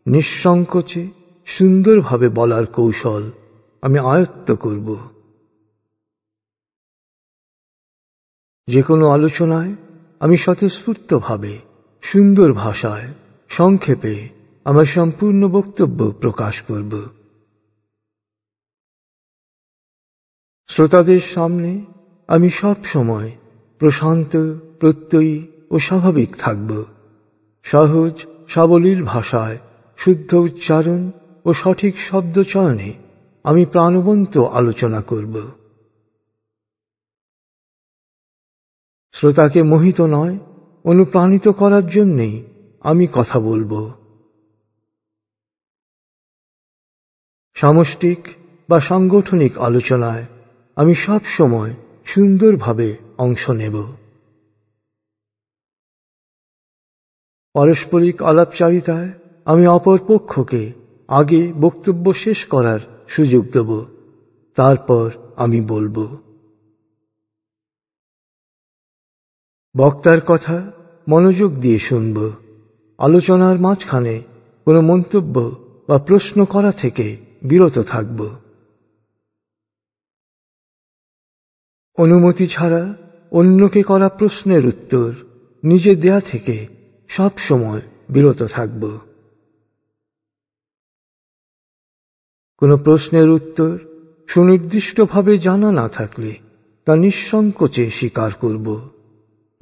নিঃসংকোচে, 0.06 1.08
সুন্দরভাবে 1.46 2.28
বলার 2.28 2.66
কৌশল 2.66 3.30
আমি 3.82 3.98
আয়ত্ত 3.98 4.54
করব। 4.54 5.08
যে 8.68 8.82
কোনো 8.82 9.08
আলোচনায় 9.08 9.74
আমি 10.20 10.36
স্বতঃস্ফূর্তভাবে 10.36 11.69
সুন্দর 12.02 12.52
ভাষায় 12.52 13.08
সংক্ষেপে 13.48 14.28
আমার 14.64 14.84
সম্পূর্ণ 14.84 15.48
বক্তব্য 15.48 16.12
প্রকাশ 16.20 16.54
করব। 16.62 16.92
শ্রোতাদের 20.68 21.20
সামনে 21.20 21.84
আমি 22.28 22.50
সব 22.50 22.84
সময় 22.84 23.30
প্রশান্ত, 23.78 24.32
প্রত্যয়ী 24.80 25.46
ও 25.70 25.78
স্বাভাবিক 25.78 26.30
থাকব। 26.36 26.70
সহজ, 27.62 28.26
সাবলীল 28.48 29.02
ভাষায় 29.02 29.58
শুদ্ধ 29.96 30.34
উচ্চারণ 30.34 31.10
ও 31.44 31.52
সঠিক 31.52 31.94
শব্দ 32.00 32.42
চয়নে 32.42 32.92
আমি 33.44 33.66
প্রাণবন্ত 33.66 34.38
আলোচনা 34.38 35.00
করব। 35.00 35.34
শ্রোতাকে 39.12 39.62
মোহিত 39.62 40.00
নয় 40.00 40.38
অনুপ্রাণিত 40.84 41.48
করার 41.48 41.86
জন্যেই 41.86 42.44
আমি 42.80 43.06
কথা 43.12 43.40
বলব। 43.40 43.72
সামষ্টিক 47.54 48.28
বা 48.68 48.80
সাংগঠনিক 48.80 49.58
আলোচনায় 49.58 50.26
আমি 50.76 50.94
সব 50.94 51.20
সময় 51.24 51.74
সুন্দরভাবে 52.04 52.96
অংশ 53.18 53.50
নেব। 53.50 53.76
পারস্পরিক 57.54 58.22
আলাপচারিতায় 58.22 59.10
আমি 59.44 59.66
অপর 59.66 59.98
পক্ষকে 60.08 60.72
আগে 61.08 61.52
বক্তব্য 61.52 62.12
শেষ 62.14 62.46
করার 62.46 62.80
সুযোগ 63.08 63.44
দেব, 63.52 63.84
তারপর 64.54 65.10
আমি 65.36 65.60
বলব। 65.60 66.29
বক্তার 69.76 70.20
কথা 70.20 70.72
মনোযোগ 71.08 71.54
দিয়ে 71.54 71.78
শুনব। 71.78 72.32
আলোচনার 72.98 73.58
মাঝখানে 73.58 74.22
কোনো 74.64 74.80
মন্তব্য 74.80 75.64
বা 75.88 75.98
প্রশ্ন 75.98 76.44
করা 76.44 76.72
থেকে 76.72 77.16
বিরত 77.42 77.78
থাকব। 77.78 78.36
অনুমতি 81.98 82.46
ছাড়া 82.46 82.94
অন্যকে 83.30 83.82
করা 83.82 84.08
প্রশ্নের 84.08 84.66
উত্তর 84.66 85.14
নিজে 85.64 85.96
দেয়া 85.96 86.20
থেকে 86.20 86.66
সব 87.08 87.30
সময় 87.38 87.82
বিরত 88.08 88.42
থাকব। 88.42 88.98
কোনো 92.56 92.76
প্রশ্নের 92.76 93.28
উত্তর 93.30 93.78
সুনির্দিষ্টভাবে 94.26 95.38
জানা 95.38 95.72
না 95.72 95.88
থাকলে 95.88 96.38
তা 96.84 96.96
নিঃসংকোচে 96.96 97.90
স্বীকার 97.90 98.30
করব। 98.32 98.88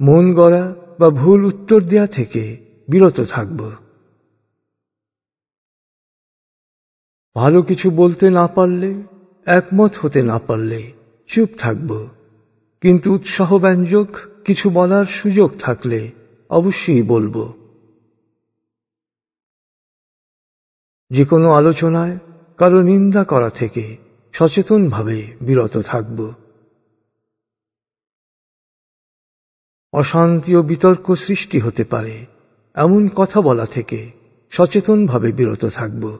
মন 0.01 0.33
গড়া 0.33 0.75
বা 0.99 1.09
ভুল 1.09 1.45
উত্তর 1.45 1.81
দেয়া 1.81 2.07
থেকে 2.07 2.57
বিরত 2.87 3.21
থাকব। 3.21 3.71
ভালো 7.35 7.61
কিছু 7.61 7.91
বলতে 7.91 8.29
না 8.29 8.47
পারলে, 8.47 9.03
একমত 9.45 9.91
হতে 10.01 10.23
না 10.23 10.39
পারলে 10.39 10.93
চুপ 11.27 11.49
থাকব। 11.57 12.07
কিন্তু 12.81 13.13
উৎসাহ 13.13 13.57
ব্যঞ্জক 13.57 14.07
কিছু 14.45 14.69
বলার 14.69 15.05
সুযোগ 15.05 15.51
থাকলে 15.59 16.11
অবশ্যই 16.49 17.01
বলব। 17.01 17.53
যে 21.09 21.25
কোনো 21.25 21.51
আলোচনায় 21.51 22.17
কারও 22.57 22.81
নিন্দা 22.81 23.23
করা 23.23 23.49
থেকে 23.49 23.97
সচেতনভাবে 24.31 25.35
বিরত 25.41 25.77
থাকব। 25.77 26.33
অশান্তি 29.93 30.55
ও 30.55 30.61
বিতর্ক 30.61 31.15
সৃষ্টি 31.15 31.59
হতে 31.59 31.83
পারে। 31.83 32.25
এমন 32.73 33.09
কথা 33.15 33.41
বলা 33.41 33.65
থেকে 33.65 34.11
সচেতনভাবে 34.49 35.31
বিরত 35.31 35.65
থাকব। 35.65 36.17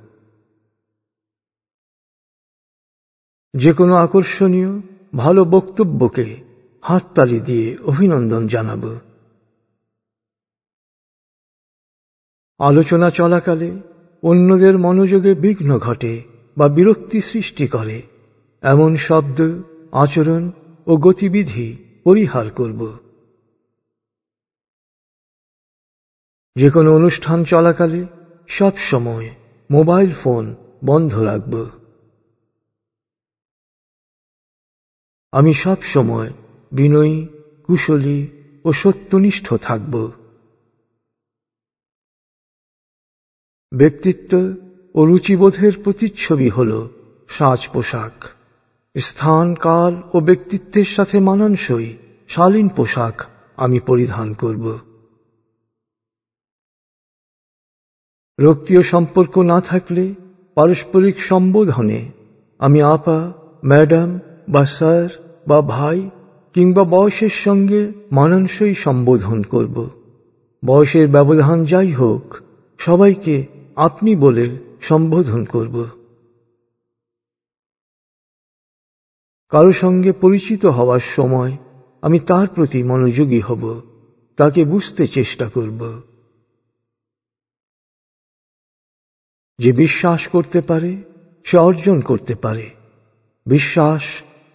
যে 3.54 3.74
কোনো 3.74 3.96
আকর্ষণীয়, 3.96 4.82
ভালো 5.16 5.46
বক্তব্যকে 5.46 6.44
হাততালি 6.82 7.40
দিয়ে 7.40 7.78
অভিনন্দন 7.78 8.48
জানাব। 8.48 8.98
আলোচনা 12.60 13.10
চলাকালে 13.10 13.82
অন্যদের 14.24 14.78
মনোযোগে 14.78 15.34
বিঘ্ন 15.34 15.80
ঘটে 15.80 16.24
বা 16.58 16.68
বিরক্তি 16.68 17.22
সৃষ্টি 17.22 17.68
করে, 17.68 18.02
এমন 18.62 18.96
শব্দ, 18.96 19.42
আচরণ 19.92 20.52
ও 20.88 20.98
গতিবিধি 20.98 21.78
পরিহার 22.04 22.50
করব। 22.50 23.09
যে 26.56 26.70
কোনো 26.70 26.96
অনুষ্ঠান 26.96 27.44
চলাকালে 27.44 28.06
সব 28.48 28.78
সময় 28.78 29.36
মোবাইল 29.72 30.14
ফোন 30.14 30.56
বন্ধ 30.86 31.20
রাখব। 31.20 31.70
আমি 35.32 35.54
সব 35.54 35.82
সময় 35.82 36.34
বিনয়ী, 36.72 37.28
কুশলী 37.64 38.28
ও 38.66 38.72
সত্যনিষ্ঠ 38.72 39.54
থাকব। 39.54 40.12
ব্যক্তিত্ব 43.76 44.56
ও 44.96 45.06
রুচিবোধের 45.06 45.74
প্রতিচ্ছবি 45.84 46.50
হল 46.50 46.88
সাজ 47.30 47.68
পোশাক 47.68 48.30
স্থান, 48.98 49.56
কাল 49.56 50.02
ও 50.14 50.20
ব্যক্তিত্বের 50.20 50.86
সাথে 50.86 51.20
মানানসই 51.20 51.98
শালীন 52.28 52.68
পোশাক 52.68 53.26
আমি 53.58 53.80
পরিধান 53.80 54.34
করব। 54.34 54.89
রক্তীয় 58.40 58.82
সম্পর্ক 58.82 59.38
না 59.38 59.62
থাকলে 59.62 60.14
পারস্পরিক 60.56 61.22
সম্বোধনে 61.22 62.12
আমি 62.60 62.82
আপা, 62.82 63.34
ম্যাডাম 63.66 64.20
বা 64.50 64.66
স্যার 64.66 65.10
বা 65.48 65.62
ভাই 65.62 66.10
কিংবা 66.54 66.84
বয়সের 66.84 67.30
সঙ্গে 67.30 67.92
মানানসই 68.12 68.74
সম্বোধন 68.74 69.42
করব। 69.44 69.90
বয়সের 70.66 71.08
ব্যবধান 71.08 71.64
যাই 71.64 71.92
হোক, 71.92 72.36
সবাইকে 72.78 73.46
আপনি 73.76 74.16
বলে 74.16 74.50
সম্বোধন 74.82 75.44
করব। 75.44 75.86
কারও 79.50 79.72
সঙ্গে 79.72 80.12
পরিচিত 80.12 80.66
হওয়ার 80.66 81.00
সময় 81.00 81.58
আমি 82.02 82.20
তার 82.20 82.48
প্রতি 82.56 82.84
মনোযোগী 82.84 83.40
হব, 83.40 83.82
তাকে 84.38 84.66
বুঝতে 84.66 85.08
চেষ্টা 85.08 85.50
করব। 85.50 86.02
যে 89.60 89.72
বিশ্বাস 89.74 90.28
করতে 90.28 90.62
পারে, 90.62 91.04
সে 91.44 91.58
অর্জন 91.58 92.02
করতে 92.02 92.36
পারে। 92.36 92.70
বিশ্বাস 93.46 94.04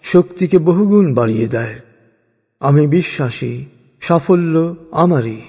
শক্তিকে 0.03 0.59
বহুগুণ 0.59 1.15
বাড়িয়ে 1.15 1.49
দেয়। 1.49 1.81
আমি 2.61 2.87
বিশ্বাসী, 2.87 3.65
সাফল্য 4.01 4.77
আমারই। 4.91 5.41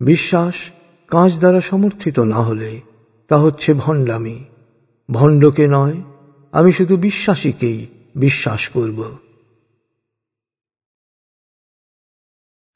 বিশ্বাস 0.00 0.54
কাজ 1.08 1.38
দ্বারা 1.38 1.60
সমর্থিত 1.60 2.18
না 2.18 2.42
হলে 2.42 2.80
তা 3.28 3.36
হচ্ছে 3.36 3.74
ভণ্ডামি। 3.74 4.44
ভণ্ডকে 5.10 5.68
নয়, 5.68 6.02
আমি 6.52 6.72
শুধু 6.72 6.96
বিশ্বাসীকেই 6.96 7.86
বিশ্বাস 8.14 8.68
করব। 8.68 9.16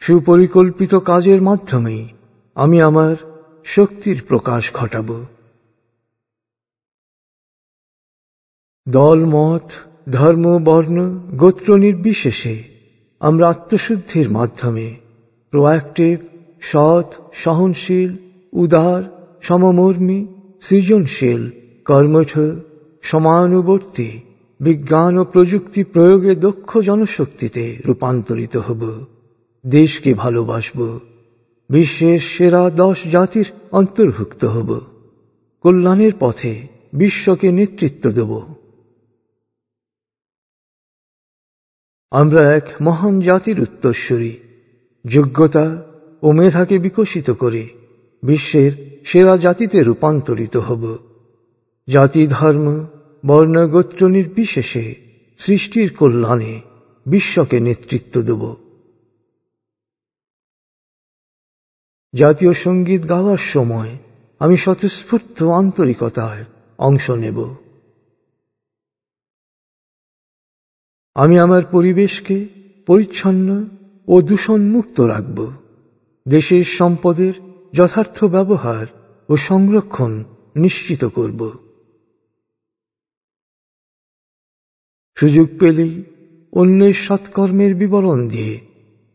সুপরিকল্পিত 0.00 0.94
কাজের 0.94 1.42
মাধ্যমেই 1.42 2.08
আমি 2.58 2.80
আমার 2.80 3.16
শক্তির 3.64 4.22
প্রকাশ 4.28 4.72
ঘটাব। 4.72 5.24
দল, 8.88 9.24
মত, 9.24 9.70
ধর্ম, 10.08 10.64
বর্ণ, 10.64 11.18
গোত্র 11.18 11.76
নির্বিশেষে 11.76 12.62
আমরা 13.20 13.48
আত্মশুদ্ধির 13.48 14.30
মাধ্যমে 14.30 14.96
প্রোয়াক্টিভ, 15.50 16.18
সৎ, 16.60 17.12
সহনশীল, 17.32 18.16
উদার, 18.52 19.02
সমমর্মী, 19.42 20.26
সৃজনশীল, 20.62 21.50
কর্মঠ, 21.84 22.38
সমানুবর্তী, 23.02 24.20
বিজ্ঞান 24.60 25.18
ও 25.18 25.24
প্রযুক্তি 25.24 25.84
প্রয়োগে 25.84 26.34
দক্ষ 26.34 26.78
জনশক্তিতে 26.78 27.76
রূপান্তরিত 27.86 28.56
হব। 28.56 29.04
দেশকে 29.66 30.14
ভালোবাসব। 30.14 30.98
বিশ্বের 31.70 32.18
সেরা 32.18 32.70
দশ 32.70 32.98
জাতির 33.10 33.52
অন্তর্ভুক্ত 33.72 34.44
হব। 34.44 34.80
কল্যাণের 35.62 36.12
পথে 36.20 36.66
বিশ্বকে 36.92 37.52
নেতৃত্ব 37.52 38.10
দেব। 38.10 38.54
আমরা 42.10 42.54
এক 42.54 42.68
মহান 42.80 43.20
জাতির 43.20 43.60
উত্তরস্বরী 43.60 44.36
যোগ্যতা 45.06 45.86
ও 46.22 46.32
মেধাকে 46.32 46.78
বিকশিত 46.78 47.30
করে 47.30 47.68
বিশ্বের 48.22 49.00
সেরা 49.04 49.36
জাতিতে 49.36 49.82
রূপান্তরিত 49.82 50.56
হব। 50.56 50.98
জাতি, 51.88 52.26
ধর্ম 52.26 52.86
বর্ণগোত্র 53.26 54.08
নির্বিশেষে 54.08 54.94
সৃষ্টির 55.38 55.96
কল্যাণে 55.96 56.60
বিশ্বকে 57.06 57.60
নেতৃত্ব 57.60 58.22
দেব। 58.22 58.67
জাতীয় 62.14 62.52
সংগীত 62.52 63.08
গাওয়ার 63.08 63.36
সময় 63.36 63.98
আমি 64.38 64.56
স্বতঃস্ফূর্ত 64.56 65.42
আন্তরিকতায় 65.42 66.44
অংশ 66.78 67.10
নেব। 67.10 67.54
আমি 71.14 71.38
আমার 71.38 71.62
পরিবেশকে 71.64 72.48
পরিচ্ছন্ন 72.86 73.48
ও 74.08 74.20
দূষণমুক্ত 74.20 75.00
রাখব। 75.00 75.52
দেশের 76.26 76.64
সম্পদের 76.64 77.32
যথার্থ 77.74 78.24
ব্যবহার 78.24 78.86
ও 79.28 79.36
সংরক্ষণ 79.36 80.24
নিশ্চিত 80.56 81.04
করব। 81.04 81.40
সুযোগ 85.16 85.48
পেলেই 85.60 86.04
অন্যের 86.52 86.94
সৎকর্মের 86.94 87.74
বিবরণ 87.74 88.28
দিয়ে 88.28 88.60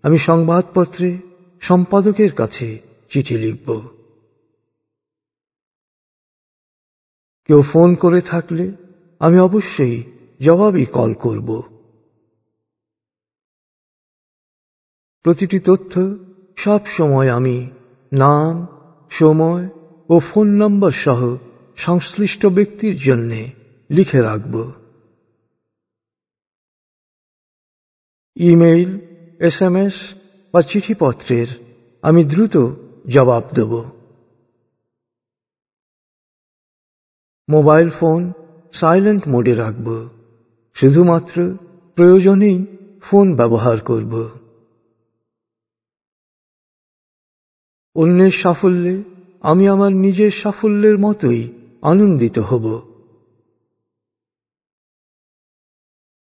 আমি 0.03 0.17
সংবাদপত্রে 0.17 1.17
সম্পাদকের 1.63 2.35
কাছে 2.35 2.81
চিঠি 3.09 3.37
লিখব। 3.37 3.67
কেউ 7.47 7.61
ফোন 7.61 7.95
করে 7.95 8.21
থাকলে 8.21 8.71
আমি 9.19 9.39
অবশ্যই 9.39 10.03
জবাবই 10.39 10.85
কল 10.85 11.13
করব। 11.13 11.49
প্রতিটি 15.21 15.59
তথ্য 15.59 16.01
সব 16.55 16.85
সময় 16.85 17.29
আমি 17.29 17.69
নাম, 18.13 18.67
সময় 19.09 19.69
ও 20.09 20.19
ফোন 20.19 20.47
নম্বর 20.61 20.91
সহ 20.91 21.37
সংশ্লিষ্ট 21.75 22.45
ব্যক্তির 22.45 22.97
জন্যে 22.97 23.51
লিখে 23.89 24.21
রাখব। 24.21 24.71
ইমেইল 28.35 28.99
এস 29.39 29.61
এম 29.61 29.75
এস 29.75 30.22
বা 30.53 30.61
চিঠিপত্রের 30.61 31.47
আমি 32.01 32.23
দ্রুত 32.23 32.57
জবাব 33.07 33.43
দেব। 33.55 33.83
মোবাইল 37.49 37.89
ফোন 37.89 38.33
সাইলেন্ট 38.73 39.27
মোডে 39.27 39.55
রাখব। 39.55 40.09
শুধুমাত্র 40.73 41.57
প্রয়োজনেই 41.95 42.65
ফোন 43.01 43.35
ব্যবহার 43.35 43.79
করব। 43.79 44.29
অন্যের 47.95 48.31
সাফল্যে 48.31 49.03
আমি 49.41 49.67
আমার 49.67 49.91
নিজের 49.91 50.31
সাফল্যের 50.31 50.97
মতোই 50.97 51.51
আনন্দিত 51.81 52.39
হব। 52.39 52.93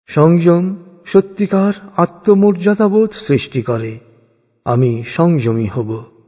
সংযম 0.07 0.77
সত্যিকার 1.05 1.73
আত্মমর্যাদাবোধ 1.97 3.11
সৃষ্টি 3.13 3.63
করে। 3.63 4.10
আমি 4.65 5.05
সংযমী 5.05 5.67
হব। 5.67 6.21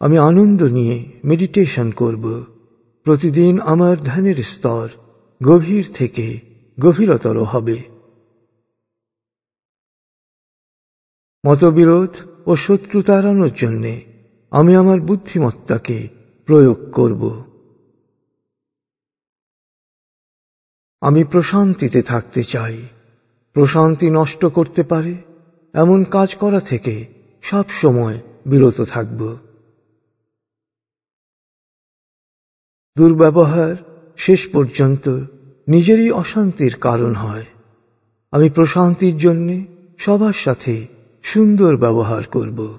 আমি 0.00 0.18
আনন্দ 0.18 0.62
নিয়ে 0.62 1.20
মেডিটেশন 1.24 1.90
করব। 1.90 2.44
প্রতিদিন 3.02 3.60
আমার 3.60 3.96
ধ্যানের 3.98 4.36
স্তর 4.36 4.88
গভীর 5.42 5.92
থেকে 5.94 6.40
গভীরতর 6.80 7.44
হবে। 7.44 7.82
মতবিরোধ 11.46 12.16
ও 12.46 12.56
শত্রু 12.56 13.02
তাড়ানোর 13.02 13.50
জন্যে 13.50 14.04
আমি 14.50 14.76
আমার 14.76 15.00
বুদ্ধিমত্তাকে 15.00 16.08
প্রয়োগ 16.46 16.92
করব। 16.94 17.42
আমি 21.00 21.24
প্রশান্তিতে 21.24 22.02
থাকতে 22.02 22.42
চাই। 22.42 22.88
প্রশান্তি 23.54 24.10
নষ্ট 24.10 24.44
করতে 24.44 24.82
পারে, 24.82 25.14
এমন 25.72 26.04
কাজ 26.04 26.34
করা 26.34 26.60
থেকে 26.60 27.06
সব 27.42 27.68
সময় 27.68 28.20
বিরত 28.46 28.82
থাকব। 28.82 29.38
দুর্ব্যবহার 32.96 33.74
শেষ 34.16 34.48
পর্যন্ত 34.52 35.08
নিজেরই 35.68 36.10
অশান্তির 36.10 36.74
কারণ 36.80 37.14
হয়। 37.14 37.46
আমি 38.30 38.50
প্রশান্তির 38.50 39.18
জন্য 39.18 39.64
সবার 39.98 40.32
সাথে 40.32 40.86
সুন্দর 41.22 41.76
ব্যবহার 41.76 42.22
করব। 42.26 42.78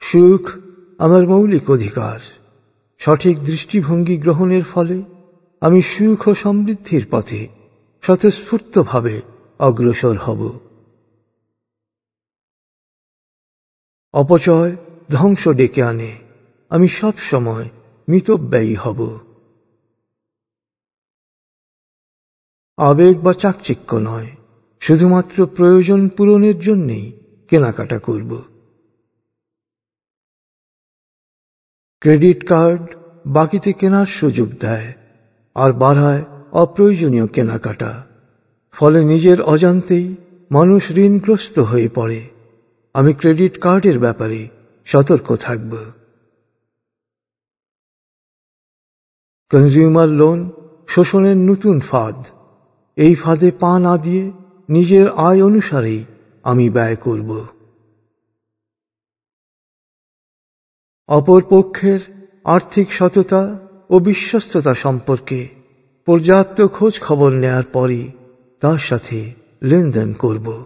সুখ 0.00 0.50
আমার 0.98 1.26
মৌলিক 1.26 1.70
অধিকার। 1.70 2.20
সঠিক 2.98 3.38
দৃষ্টিভঙ্গি 3.38 4.16
গ্রহণের 4.16 4.64
ফলে 4.64 5.02
আমি 5.60 5.82
সুখ 5.82 6.28
ও 6.28 6.34
সমৃদ্ধির 6.34 7.06
পথে 7.10 7.48
স্বতঃস্ফূর্তভাবে 8.02 9.22
অগ্রসর 9.58 10.18
হব। 10.18 10.58
অপচয় 14.12 14.76
ধ্বংস 15.10 15.48
ডেকে 15.48 15.82
আনে। 15.82 16.18
আমি 16.68 16.88
সব 16.88 17.16
সময় 17.16 17.70
মিতব্যয়ী 18.08 18.74
হব। 18.74 19.18
আবেগ 22.76 23.20
বা 23.20 23.32
চাকচিক্য 23.32 23.96
নয়। 23.96 24.36
শুধুমাত্র 24.80 25.46
প্রয়োজন 25.46 26.08
পূরণের 26.08 26.58
জন্যেই 26.58 27.12
কেনাকাটা 27.48 27.98
করব। 27.98 28.42
ক্রেডিট 32.00 32.48
কার্ড 32.48 32.94
বাকিতে 33.26 33.72
কেনার 33.72 34.06
সুযোগ 34.06 34.48
দেয়। 34.48 34.99
আর 35.54 35.72
বাড়ায় 35.72 36.24
অপ্রয়োজনীয় 36.52 37.26
কেনাকাটা। 37.26 38.06
ফলে 38.72 39.04
নিজের 39.04 39.42
অজান্তেই 39.42 40.16
মানুষ 40.50 40.90
ঋণগ্রস্ত 40.90 41.58
হয়ে 41.58 41.88
পড়ে। 41.88 42.28
আমি 42.94 43.14
ক্রেডিট 43.14 43.60
কার্ডের 43.60 43.98
ব্যাপারে 43.98 44.48
সতর্ক 44.84 45.36
থাকব। 45.36 45.76
কনজিউমার 49.50 50.08
লোন 50.08 50.50
শোষণের 50.88 51.36
নতুন 51.36 51.80
ফাঁদ। 51.80 52.24
এই 52.96 53.14
ফাঁদে 53.14 53.50
পা 53.50 53.78
না 53.78 53.96
দিয়ে 53.96 54.32
নিজের 54.68 55.08
আয় 55.08 55.44
অনুসারেই 55.44 56.04
আমি 56.42 56.70
ব্যয় 56.70 56.96
করব। 56.96 57.46
অপর 61.08 61.42
পক্ষের 61.50 62.00
আর্থিক 62.44 62.92
সততা 62.92 63.69
ও 63.90 63.98
বিশ্বস্ততা 63.98 64.74
সম্পর্কে 64.74 65.48
পর্যাপ্ত 66.06 66.66
খোঁজ 66.66 67.00
খবর 67.00 67.32
নেয়ার 67.32 67.62
পরই 67.72 68.10
তার 68.60 68.78
সাথে 68.78 69.34
লেনদেন 69.62 70.12
করব। 70.12 70.64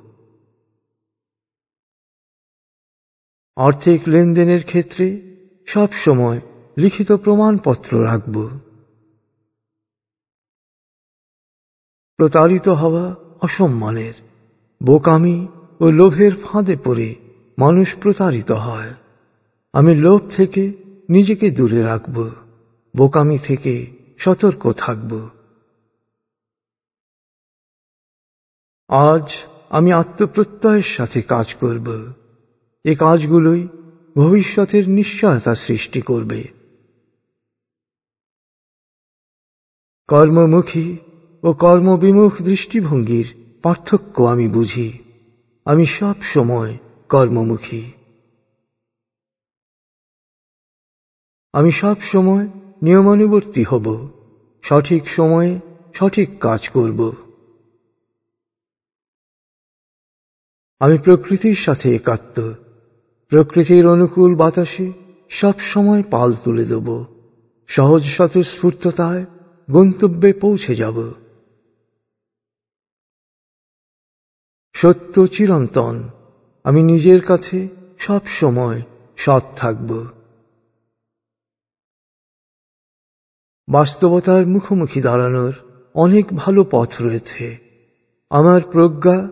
আর্থিক 3.56 4.02
লেনদেনের 4.08 4.64
ক্ষেত্রে 4.64 5.36
সব 5.66 5.92
সময় 5.92 6.40
লিখিত 6.78 7.12
প্রমাণপত্র 7.12 8.04
রাখব। 8.04 8.58
প্রতারিত 12.16 12.68
হওয়া 12.68 13.14
অসম্মানের, 13.40 14.14
বোকামি 14.82 15.48
ও 15.80 15.90
লোভের 15.90 16.32
ফাঁদে 16.44 16.76
পড়ে 16.84 17.14
মানুষ 17.58 17.96
প্রতারিত 17.96 18.52
হয়। 18.52 18.94
আমি 19.72 19.94
লোভ 19.94 20.20
থেকে 20.30 20.72
নিজেকে 21.08 21.50
দূরে 21.50 21.82
রাখব। 21.82 22.43
বোকামি 22.96 23.38
থেকে 23.38 23.96
সতর্ক 24.18 24.72
থাকব। 24.72 25.28
আজ 28.88 29.28
আমি 29.70 29.92
আত্মপ্রত্যয়ের 29.92 30.82
সাথে 30.82 31.22
কাজ 31.22 31.54
করব। 31.54 32.12
এ 32.84 32.94
কাজগুলোই 32.94 33.68
ভবিষ্যতের 34.16 34.88
নিশ্চয়তা 34.88 35.54
সৃষ্টি 35.54 36.00
করবে। 36.00 36.44
কর্মমুখী 40.08 40.98
ও 41.42 41.52
কর্মবিমুখ 41.52 42.42
দৃষ্টিভঙ্গির 42.42 43.58
পার্থক্য 43.62 44.22
আমি 44.22 44.48
বুঝি। 44.48 44.98
আমি 45.64 45.86
সব 45.86 46.22
সময় 46.22 46.78
কর্মমুখী। 47.08 47.92
আমি 51.52 51.70
সব 51.70 52.00
সময় 52.00 52.63
নিয়মানুবর্তী 52.84 53.64
হব। 53.64 54.08
সঠিক 54.62 55.08
সময়ে 55.08 55.60
সঠিক 55.94 56.38
কাজ 56.38 56.68
করব। 56.68 57.12
আমি 60.78 60.98
প্রকৃতির 60.98 61.54
সাথে 61.54 61.94
একাত্ম। 61.94 62.52
প্রকৃতির 63.28 63.86
অনুকূল 63.86 64.36
বাতাসে 64.36 64.92
সব 65.28 65.58
সময় 65.58 66.02
পাল 66.02 66.34
তুলে 66.34 66.64
দেব। 66.64 67.04
সহজ 67.66 68.04
স্বতঃস্ফূর্ততায় 68.04 69.24
গন্তব্যে 69.70 70.32
পৌঁছে 70.32 70.74
যাব। 70.74 71.12
সত্য 74.72 75.26
চিরন্তন। 75.26 76.08
আমি 76.64 76.82
নিজের 76.82 77.20
কাছে 77.22 77.68
সব 77.98 78.26
সময় 78.26 78.82
সৎ 79.16 79.42
থাকব। 79.56 80.06
বাস্তবতার 83.68 84.46
মুখোমুখি 84.46 85.00
দাঁড়ানোর 85.00 85.54
অনেক 85.94 86.26
ভালো 86.34 86.64
পথ 86.70 86.90
রয়েছে। 87.00 87.58
আমার 88.30 88.60
প্রজ্ঞা 88.72 89.28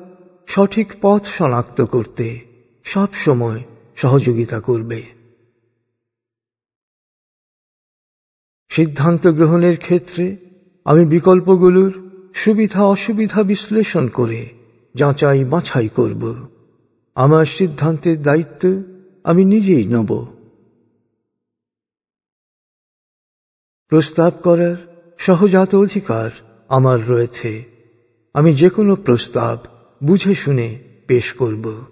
সঠিক 0.47 0.93
পথ 1.03 1.25
শনাক্ত 1.25 1.81
করতে 1.81 2.41
সব 2.85 3.07
সময় 3.15 3.63
সহযোগিতা 3.97 4.61
করবে। 4.61 5.03
সিদ্ধান্ত 8.71 9.27
গ্রহণের 9.27 9.77
ক্ষেত্রে 9.79 10.37
আমি 10.85 11.05
বিকল্পগুলোর 11.05 11.93
সুবিধা 12.35 12.85
অসুবিধা 12.85 13.43
বিশ্লেষণ 13.43 14.09
করে 14.09 14.49
যাচাই 14.95 15.45
বাছাই 15.45 15.89
করব। 15.89 16.47
আমার 17.15 17.45
সিদ্ধান্তের 17.45 18.23
দায়িত্ব 18.23 18.83
আমি 19.25 19.45
নিজেই 19.45 19.85
নেব। 19.85 20.42
প্রস্তাব 23.93 24.33
করার 24.45 24.77
সহজাত 25.19 25.75
অধিকার 25.75 26.31
আমার 26.69 27.09
রয়েছে। 27.09 27.65
আমি 28.35 28.55
যে 28.55 28.69
কোনো 28.69 28.97
প্রস্তাব 28.97 29.59
বুঝে 30.07 30.35
শুনে 30.35 30.79
পেশ 31.07 31.33
করব। 31.33 31.85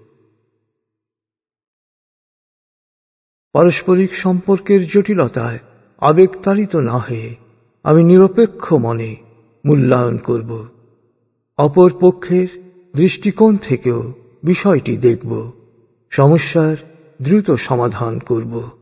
পারস্পরিক 3.53 4.15
সম্পর্কের 4.15 4.87
জটিলতায় 4.87 5.59
আবেগতাড়িত 5.99 6.77
না 6.77 6.99
হয়ে 6.99 7.37
আমি 7.83 8.05
নিরপেক্ষ 8.05 8.73
মনে 8.73 9.17
মূল্যায়ন 9.67 10.17
করব। 10.17 10.67
অপর 11.59 11.91
পক্ষের 12.01 12.49
দৃষ্টিকোণ 12.97 13.57
থেকেও 13.57 14.13
বিষয়টি 14.43 14.97
দেখব। 14.97 15.53
সমস্যার 16.11 16.77
দ্রুত 17.23 17.51
সমাধান 17.51 18.19
করব। 18.19 18.80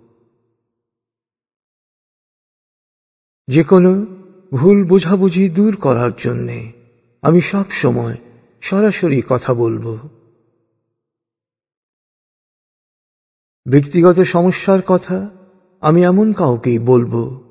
যে 3.49 3.63
কোনো 3.63 4.07
ভুল 4.57 4.85
বোঝাবুঝি 4.85 5.49
দূর 5.49 5.77
করার 5.77 6.11
জন্যে 6.19 6.73
আমি 7.23 7.41
সব 7.41 7.71
সময় 7.71 8.17
সরাসরি 8.61 9.23
কথা 9.29 9.55
বলব। 9.55 9.99
ব্যক্তিগত 13.67 14.21
সমস্যার 14.21 14.83
কথা 14.83 15.31
আমি 15.81 16.03
এমন 16.03 16.33
কাউকেই 16.33 16.79
বলব 16.79 17.43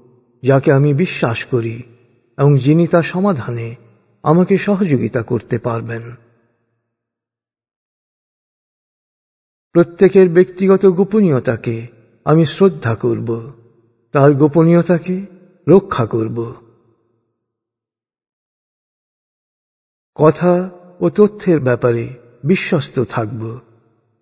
যাকে 0.43 0.73
আমি 0.73 0.93
বিশ্বাস 0.93 1.45
করি 1.45 1.83
এবং 2.37 2.57
যিনি 2.57 2.87
তার 2.87 3.03
সমাধানে 3.03 3.75
আমাকে 4.23 4.57
সহযোগিতা 4.57 5.21
করতে 5.23 5.59
পারবেন। 5.59 6.15
প্রত্যেকের 9.71 10.29
ব্যক্তিগত 10.29 10.85
গোপনীয়তাকে 10.85 11.87
আমি 12.25 12.45
শ্রদ্ধা 12.45 12.95
করব। 12.95 13.51
তার 14.11 14.33
গোপনীয়তাকে 14.33 15.36
রক্ষা 15.67 16.05
করব। 16.05 16.53
কথা 20.15 20.69
ও 20.99 21.09
তথ্যের 21.09 21.59
ব্যাপারে 21.59 22.13
বিশ্বস্ত 22.43 22.99
থাকব। 22.99 23.59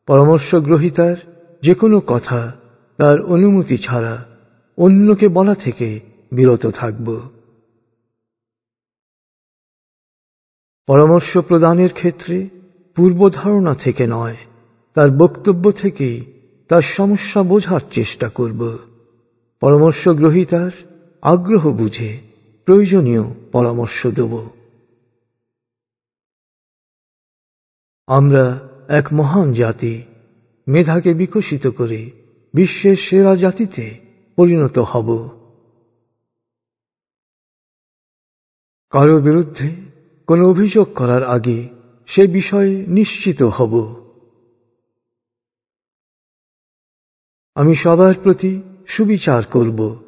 পরামর্শ 0.05 0.55
গ্রহিতার 0.55 1.15
যে 1.61 1.73
কোনো 1.73 1.99
কথা 1.99 2.51
তার 2.97 3.21
অনুমতি 3.21 3.77
ছাড়া 3.77 4.25
অন্যকে 4.77 5.27
বলা 5.27 5.55
থেকে 5.55 5.99
বিরত 6.31 6.65
থাকব। 6.65 7.29
পরামর্শ 10.87 11.37
প্রদানের 11.37 11.93
ক্ষেত্রে 11.93 12.49
পূর্বধারণা 12.95 13.75
থেকে 13.75 14.07
নয়, 14.07 14.37
তার 14.93 15.09
বক্তব্য 15.11 15.71
থেকেই 15.71 16.33
তার 16.67 16.81
সমস্যা 16.81 17.43
বোঝার 17.43 17.79
চেষ্টা 17.91 18.29
করব। 18.29 18.77
পরামর্শ 19.59 20.07
গ্রহিতার 20.07 20.71
আগ্রহ 21.25 21.71
বুঝে 21.71 22.21
প্রয়োজনীয় 22.65 23.23
পরামর্শ 23.51 24.07
দেব। 24.07 24.49
আমরা 28.07 28.69
এক 28.87 29.05
মহান 29.13 29.53
জাতি, 29.53 30.03
মেধাকে 30.67 31.13
বিকশিত 31.13 31.67
করে 31.67 32.11
বিশ্বের 32.53 32.95
সেরা 32.95 33.35
জাতিতে 33.35 33.99
পরিণত 34.35 34.79
হব। 34.79 35.29
কারও 38.89 39.21
বিরুদ্ধে 39.21 39.75
কোনো 40.27 40.49
অভিযোগ 40.49 40.93
করার 40.93 41.23
আগে 41.23 41.69
সে 42.07 42.27
বিষয়ে 42.27 42.87
নিশ্চিত 42.87 43.43
হব। 43.43 44.03
আমি 47.55 47.75
সবার 47.75 48.13
প্রতি 48.23 48.61
সুবিচার 48.87 49.43
করব। 49.45 50.04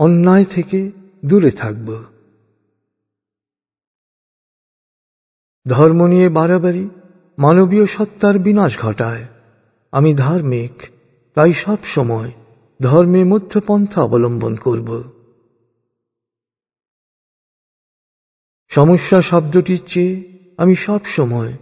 অন্যায় 0.00 0.44
থেকে 0.44 0.78
দূরে 1.24 1.50
থাকব। 1.50 1.88
ধর্ম 5.66 6.06
নিয়ে 6.06 6.28
বাড়াবাড়ি 6.28 6.84
মানবীয় 7.38 7.86
সত্তার 7.86 8.38
বিনাশ 8.38 8.78
ঘটায়। 8.78 9.24
আমি 9.92 10.14
ধার্মিক, 10.14 10.74
তাই 11.34 11.52
সব 11.52 11.76
সময় 11.84 12.30
ধর্মে 12.82 13.24
মধ্যপন্থা 13.24 14.02
অবলম্বন 14.02 14.56
করব। 14.56 14.88
সমস্যা 18.70 19.22
শব্দটির 19.22 19.82
চেয়ে 19.86 20.14
আমি 20.56 20.74
সব 20.76 21.04
সময় 21.04 21.52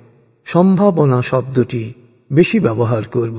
সম্ভাবনা 0.45 1.23
শব্দটি 1.23 1.85
বেশি 2.33 2.61
ব্যবহার 2.61 3.03
করব। 3.09 3.39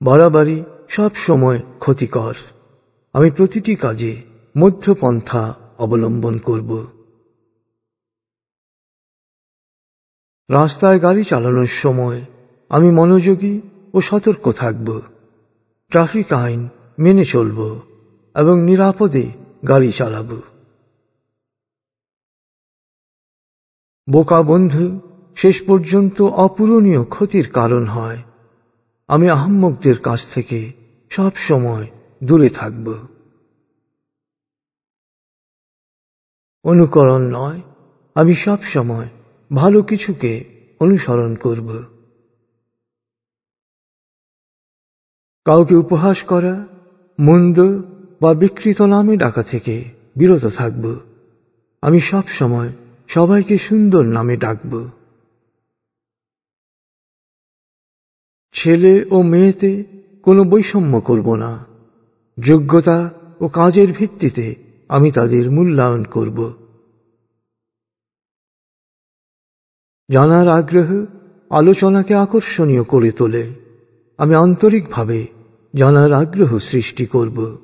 বাড়াবাড়ি 0.00 0.64
সব 0.90 1.14
সময় 1.14 1.58
ক্ষতিকর। 1.78 2.34
আমি 3.12 3.30
প্রতিটি 3.30 3.76
কাজে 3.76 4.22
মধ্যপন্থা 4.56 5.54
অবলম্বন 5.78 6.38
করব। 6.38 6.86
রাস্তায় 10.50 11.02
গাড়ি 11.02 11.24
চালানোর 11.24 11.66
সময় 11.66 12.24
আমি 12.68 12.90
মনোযোগী 12.90 13.60
ও 13.94 14.00
সতর্ক 14.00 14.52
থাকব। 14.52 15.00
ট্রাফিক 15.88 16.32
আইন 16.32 16.68
মেনে 16.98 17.24
চলব 17.24 17.80
এবং 18.34 18.62
নিরাপদে 18.62 19.30
গাড়ি 19.68 19.92
চালাব। 19.92 20.40
বোকা 24.10 24.42
বন্ধু, 24.42 25.00
শেষ 25.36 25.66
পর্যন্ত 25.66 26.22
অপূরণীয় 26.22 27.04
ক্ষতির 27.04 27.52
কারণ 27.52 27.86
হয়। 27.86 28.22
আমি 29.08 29.28
আহম্মকদের 29.28 29.98
কাছ 29.98 30.34
থেকে 30.34 30.79
সব 31.10 31.34
সময় 31.34 31.90
দূরে 32.24 32.48
থাকব। 32.48 33.06
অনুকরণ 36.62 37.22
নয়, 37.36 37.60
আমি 38.14 38.34
সব 38.34 38.62
সময় 38.62 39.08
ভালো 39.56 39.82
কিছুকে 39.82 40.32
অনুসরণ 40.80 41.34
করব। 41.34 41.84
কাউকে 45.44 45.74
উপহাস 45.74 46.22
করা, 46.22 46.66
মন্দ 47.20 47.60
বা 48.22 48.34
বিকৃত 48.34 48.82
নামে 48.82 49.16
ডাকা 49.16 49.42
থেকে 49.42 49.84
বিরত 50.16 50.46
থাকব। 50.46 51.00
আমি 51.82 52.00
সব 52.00 52.26
সময় 52.28 52.72
সবাইকে 53.08 53.58
সুন্দর 53.58 54.02
নামে 54.02 54.36
ডাকব। 54.36 54.90
ছেলে 58.52 59.04
ও 59.10 59.22
মেয়েতে 59.22 60.00
কোনো 60.22 60.44
বৈষম্য 60.44 61.00
করব 61.00 61.34
না। 61.34 61.66
যোগ্যতা 62.40 63.10
ও 63.40 63.48
কাজের 63.48 63.92
ভিত্তিতে 63.92 64.54
আমি 64.88 65.10
তাদের 65.10 65.50
মূল্যায়ন 65.50 66.04
করব। 66.04 66.52
জানার 70.08 70.48
আগ্রহ 70.48 71.04
আলোচনাকে 71.50 72.14
আকর্ষণীয় 72.14 72.84
করে 72.84 73.12
তোলে। 73.12 73.54
আমি 74.16 74.34
আন্তরিকভাবে 74.34 75.26
জানার 75.74 76.12
আগ্রহ 76.12 76.58
সৃষ্টি 76.58 77.06
করব। 77.06 77.58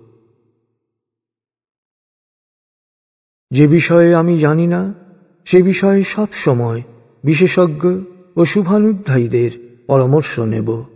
যে 3.50 3.66
বিষয়ে 3.66 4.14
আমি 4.14 4.38
জানি 4.38 4.66
না, 4.66 4.94
সে 5.44 5.62
বিষয়ে 5.62 6.02
সব 6.04 6.26
সময় 6.32 6.82
বিশেষজ্ঞ 7.24 8.00
ও 8.36 8.44
শুভানুধ্যায়ীদের 8.44 9.50
পরামর্শ 9.86 10.38
নেব। 10.38 10.95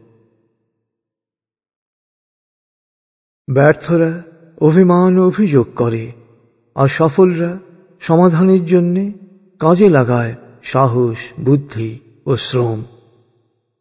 ব্যর্থরা 3.50 4.22
অভিমান 4.60 5.18
অভিযোগ 5.18 5.66
করে, 5.76 6.12
আর 6.74 6.88
সফলরা 6.88 7.58
সমাধানের 8.00 8.64
জন্য 8.64 9.12
কাজে 9.58 9.88
লাগায় 9.88 10.34
সাহস, 10.62 11.16
বুদ্ধি 11.40 11.98
ও 12.26 12.36
শ্রম। 12.36 12.84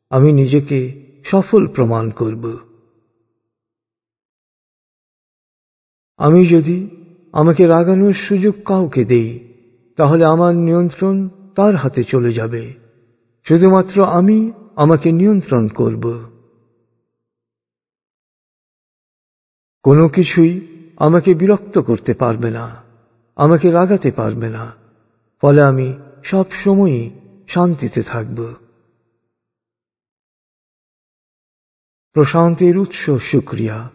আমি 0.09 0.31
নিজেকে 0.31 1.05
সফল 1.23 1.67
প্রমাণ 1.67 2.09
করব। 2.09 2.57
আমি 6.17 6.45
যদি 6.45 6.89
আমাকে 7.31 7.67
রাগানোর 7.67 8.13
সুযোগ 8.13 8.55
কাউকে 8.65 9.05
দেই, 9.05 9.39
তাহলে 9.95 10.25
আমার 10.25 10.55
নিয়ন্ত্রণ 10.55 11.29
তার 11.55 11.75
হাতে 11.75 12.03
চলে 12.03 12.33
যাবে। 12.33 12.73
শুধুমাত্র 13.43 14.05
আমি 14.05 14.51
আমাকে 14.75 15.11
নিয়ন্ত্রণ 15.11 15.67
করব। 15.67 16.23
কোনো 19.83 20.09
কিছুই 20.09 20.67
আমাকে 20.97 21.33
বিরক্ত 21.33 21.77
করতে 21.77 22.13
পারবে 22.13 22.49
না, 22.49 22.83
আমাকে 23.35 23.71
রাগাতে 23.71 24.11
পারবে 24.11 24.49
না, 24.49 24.75
ফলে 25.41 25.61
আমি 25.61 25.97
সব 26.23 26.51
সময়ই 26.51 27.11
শান্তিতে 27.47 28.03
থাকব। 28.03 28.53
প্রশান্তির 32.11 32.77
উৎস 32.77 33.09
শুক্রিয়া। 33.19 33.89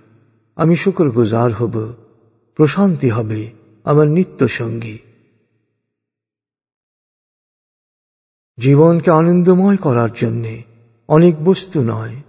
আমি 0.56 0.76
শুকর 0.76 1.10
গুজার 1.10 1.52
হব, 1.52 1.94
প্রশান্তি 2.54 3.10
হবে 3.10 3.52
আমার 3.84 4.08
নিত্য 4.08 4.48
সঙ্গী। 4.48 4.98
জীবনকে 8.58 9.10
আনন্দময় 9.10 9.76
করার 9.76 10.12
জন্যে 10.12 10.62
অনেক 11.08 11.44
বস্তু 11.44 11.82
নয়, 11.82 12.22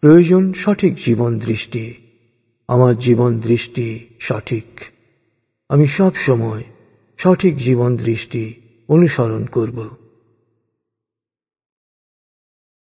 প্রয়োজন 0.00 0.52
সঠিক 0.52 0.94
জীবন 0.94 1.38
দৃষ্টি। 1.38 2.03
আমার 2.68 2.98
জীবন 2.98 3.38
দৃষ্টি 3.38 4.08
সঠিক। 4.20 4.80
আমি 5.68 5.86
সব 5.86 6.16
সময় 6.16 6.64
সঠিক 7.16 7.56
জীবন 7.56 7.96
দৃষ্টি 7.96 8.54
অনুসরণ 8.88 9.46
করব। 9.46 10.03